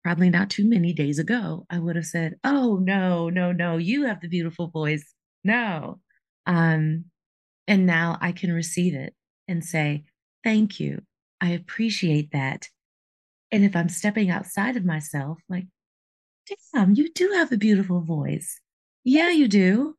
probably 0.04 0.30
not 0.30 0.50
too 0.50 0.68
many 0.68 0.92
days 0.94 1.18
ago, 1.18 1.66
I 1.70 1.78
would 1.78 1.96
have 1.96 2.06
said, 2.06 2.36
"Oh 2.44 2.78
no, 2.78 3.30
no, 3.30 3.52
no, 3.52 3.78
you 3.78 4.04
have 4.06 4.20
the 4.20 4.28
beautiful 4.28 4.68
voice." 4.68 5.14
No. 5.44 6.00
Um 6.46 7.06
and 7.68 7.86
now 7.86 8.18
I 8.20 8.32
can 8.32 8.52
receive 8.52 8.94
it 8.94 9.14
and 9.48 9.64
say, 9.64 10.04
"Thank 10.44 10.80
you. 10.80 11.04
I 11.40 11.50
appreciate 11.50 12.32
that." 12.32 12.70
And 13.52 13.64
if 13.64 13.76
I'm 13.76 13.88
stepping 13.90 14.30
outside 14.30 14.76
of 14.76 14.84
myself, 14.84 15.40
like, 15.48 15.68
damn, 16.74 16.94
you 16.94 17.12
do 17.12 17.30
have 17.34 17.52
a 17.52 17.56
beautiful 17.56 18.00
voice. 18.00 18.60
Yeah, 19.04 19.30
you 19.30 19.48
do. 19.48 19.96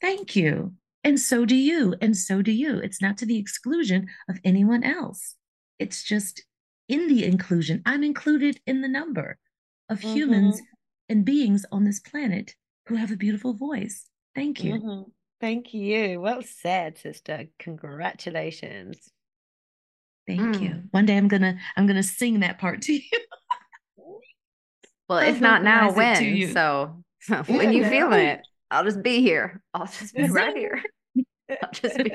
Thank 0.00 0.36
you. 0.36 0.74
And 1.04 1.20
so 1.20 1.44
do 1.44 1.54
you. 1.54 1.94
And 2.00 2.16
so 2.16 2.42
do 2.42 2.52
you. 2.52 2.78
It's 2.78 3.00
not 3.00 3.18
to 3.18 3.26
the 3.26 3.38
exclusion 3.38 4.08
of 4.28 4.40
anyone 4.44 4.82
else. 4.82 5.34
It's 5.78 6.02
just 6.02 6.44
in 6.88 7.08
the 7.08 7.24
inclusion. 7.24 7.82
I'm 7.86 8.02
included 8.02 8.60
in 8.66 8.80
the 8.80 8.88
number 8.88 9.38
of 9.88 10.00
mm-hmm. 10.00 10.14
humans 10.14 10.60
and 11.08 11.24
beings 11.24 11.64
on 11.70 11.84
this 11.84 12.00
planet 12.00 12.54
who 12.86 12.96
have 12.96 13.12
a 13.12 13.16
beautiful 13.16 13.54
voice. 13.54 14.08
Thank 14.34 14.62
you. 14.62 14.74
Mm-hmm. 14.74 15.10
Thank 15.40 15.74
you. 15.74 16.20
Well 16.20 16.42
said, 16.42 16.98
sister. 16.98 17.46
Congratulations. 17.58 19.10
Thank 20.26 20.56
mm. 20.56 20.60
you. 20.60 20.82
One 20.90 21.06
day 21.06 21.16
I'm 21.16 21.28
gonna 21.28 21.58
I'm 21.76 21.86
gonna 21.86 22.02
sing 22.02 22.40
that 22.40 22.58
part 22.58 22.82
to 22.82 22.92
you. 22.94 23.00
Well, 25.08 25.18
if 25.18 25.40
not 25.40 25.62
now, 25.62 25.92
when? 25.92 26.52
So 26.52 27.02
when 27.46 27.72
you 27.72 27.84
feel 27.88 28.12
it? 28.12 28.40
I'll 28.70 28.84
just 28.84 29.02
be 29.02 29.20
here. 29.20 29.62
I'll 29.74 29.86
just 29.86 30.14
be 30.14 30.28
right 30.28 30.56
here. 30.56 30.82
I'll 31.62 31.70
just 31.72 31.96
be. 31.98 32.12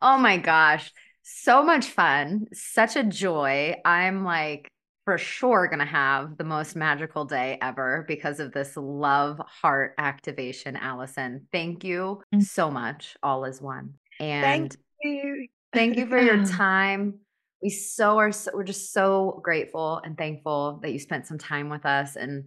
oh 0.00 0.18
my 0.18 0.38
gosh. 0.38 0.92
So 1.22 1.62
much 1.62 1.86
fun. 1.86 2.46
Such 2.52 2.96
a 2.96 3.04
joy. 3.04 3.76
I'm 3.84 4.24
like 4.24 4.68
for 5.04 5.18
sure 5.18 5.68
going 5.68 5.78
to 5.78 5.84
have 5.84 6.36
the 6.36 6.44
most 6.44 6.74
magical 6.74 7.24
day 7.24 7.58
ever 7.62 8.04
because 8.08 8.40
of 8.40 8.52
this 8.52 8.76
love 8.76 9.40
heart 9.46 9.94
activation, 9.98 10.76
Alison. 10.76 11.46
Thank 11.52 11.84
you 11.84 12.22
mm. 12.34 12.42
so 12.42 12.70
much. 12.70 13.16
All 13.22 13.44
is 13.44 13.60
one. 13.60 13.94
And 14.18 14.42
thank 14.42 14.76
you. 15.02 15.46
thank 15.72 15.96
you 15.96 16.06
for 16.06 16.18
your 16.18 16.44
time. 16.44 17.20
We 17.66 17.70
so 17.70 18.18
are 18.18 18.30
so, 18.30 18.52
we're 18.54 18.62
just 18.62 18.92
so 18.92 19.40
grateful 19.42 20.00
and 20.04 20.16
thankful 20.16 20.78
that 20.82 20.92
you 20.92 21.00
spent 21.00 21.26
some 21.26 21.38
time 21.38 21.68
with 21.68 21.84
us 21.84 22.14
and 22.14 22.44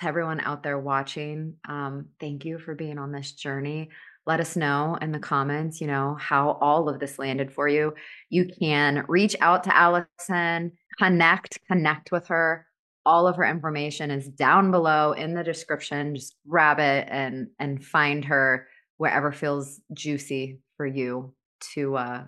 to 0.00 0.06
everyone 0.06 0.40
out 0.40 0.64
there 0.64 0.78
watching. 0.78 1.54
Um, 1.68 2.06
thank 2.18 2.44
you 2.44 2.58
for 2.58 2.74
being 2.74 2.98
on 2.98 3.12
this 3.12 3.30
journey 3.30 3.90
let 4.26 4.40
us 4.40 4.56
know 4.56 4.98
in 5.00 5.12
the 5.12 5.20
comments, 5.20 5.80
you 5.80 5.86
know, 5.86 6.16
how 6.20 6.58
all 6.60 6.88
of 6.88 6.98
this 6.98 7.18
landed 7.18 7.52
for 7.52 7.68
you. 7.68 7.94
You 8.28 8.50
can 8.60 9.04
reach 9.08 9.36
out 9.40 9.64
to 9.64 9.76
Alison, 9.76 10.72
connect, 10.98 11.60
connect 11.68 12.10
with 12.10 12.26
her. 12.26 12.66
All 13.06 13.28
of 13.28 13.36
her 13.36 13.44
information 13.44 14.10
is 14.10 14.28
down 14.28 14.72
below 14.72 15.12
in 15.12 15.34
the 15.34 15.44
description. 15.44 16.16
Just 16.16 16.34
grab 16.48 16.80
it 16.80 17.06
and 17.08 17.48
and 17.60 17.84
find 17.84 18.24
her 18.24 18.66
wherever 18.96 19.30
feels 19.30 19.80
juicy 19.94 20.58
for 20.76 20.86
you 20.86 21.32
to 21.74 21.96
uh 21.96 22.24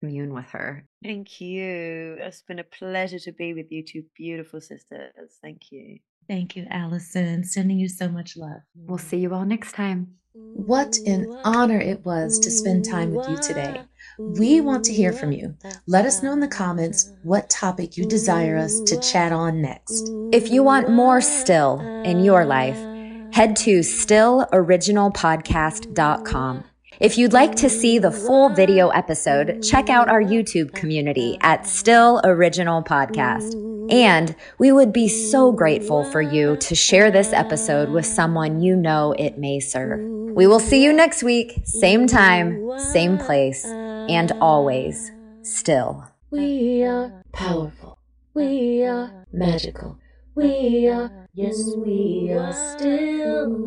commune 0.00 0.32
with 0.32 0.48
her. 0.50 0.84
Thank 1.02 1.40
you. 1.40 2.16
It's 2.20 2.42
been 2.42 2.58
a 2.58 2.64
pleasure 2.64 3.18
to 3.20 3.32
be 3.32 3.54
with 3.54 3.70
you 3.70 3.82
two 3.82 4.04
beautiful 4.16 4.60
sisters. 4.60 5.38
Thank 5.42 5.72
you. 5.72 5.98
Thank 6.28 6.56
you, 6.56 6.66
Alison. 6.70 7.44
Sending 7.44 7.78
you 7.78 7.88
so 7.88 8.08
much 8.08 8.36
love. 8.36 8.60
We'll 8.74 8.98
see 8.98 9.18
you 9.18 9.32
all 9.34 9.46
next 9.46 9.72
time. 9.72 10.14
What 10.34 10.98
an 11.06 11.40
honor 11.44 11.80
it 11.80 12.04
was 12.04 12.38
to 12.40 12.50
spend 12.50 12.84
time 12.84 13.14
with 13.14 13.26
you 13.28 13.38
today. 13.38 13.82
We 14.18 14.60
want 14.60 14.84
to 14.84 14.92
hear 14.92 15.12
from 15.12 15.32
you. 15.32 15.56
Let 15.86 16.04
us 16.04 16.22
know 16.22 16.32
in 16.32 16.40
the 16.40 16.48
comments 16.48 17.10
what 17.22 17.50
topic 17.50 17.96
you 17.96 18.06
desire 18.06 18.56
us 18.56 18.80
to 18.82 19.00
chat 19.00 19.32
on 19.32 19.62
next. 19.62 20.08
If 20.32 20.50
you 20.50 20.62
want 20.62 20.90
more 20.90 21.20
still 21.20 21.80
in 22.04 22.22
your 22.22 22.44
life, 22.44 22.76
head 23.32 23.56
to 23.56 23.80
stilloriginalpodcast.com. 23.80 26.64
If 27.00 27.16
you'd 27.16 27.32
like 27.32 27.54
to 27.56 27.70
see 27.70 28.00
the 28.00 28.10
full 28.10 28.48
video 28.48 28.88
episode, 28.88 29.62
check 29.62 29.88
out 29.88 30.08
our 30.08 30.20
YouTube 30.20 30.74
community 30.74 31.38
at 31.40 31.64
Still 31.64 32.20
Original 32.24 32.82
Podcast. 32.82 33.54
And 33.88 34.34
we 34.58 34.72
would 34.72 34.92
be 34.92 35.06
so 35.06 35.52
grateful 35.52 36.02
for 36.10 36.20
you 36.20 36.56
to 36.56 36.74
share 36.74 37.12
this 37.12 37.32
episode 37.32 37.90
with 37.90 38.04
someone 38.04 38.60
you 38.60 38.74
know 38.74 39.14
it 39.16 39.38
may 39.38 39.60
serve. 39.60 40.00
We 40.34 40.48
will 40.48 40.58
see 40.58 40.82
you 40.82 40.92
next 40.92 41.22
week, 41.22 41.60
same 41.62 42.08
time, 42.08 42.68
same 42.80 43.16
place, 43.16 43.64
and 43.64 44.32
always 44.40 45.12
still. 45.42 46.04
We 46.32 46.82
are 46.82 47.22
powerful. 47.32 47.96
We 48.34 48.82
are 48.82 49.24
magical. 49.32 49.98
We 50.38 50.88
are, 50.88 51.12
yes, 51.34 51.76
we 51.82 52.30
are 52.32 52.52
still. 52.52 53.60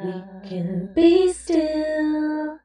We 0.03 0.29
can 0.43 0.91
be 0.95 1.33
still. 1.33 2.61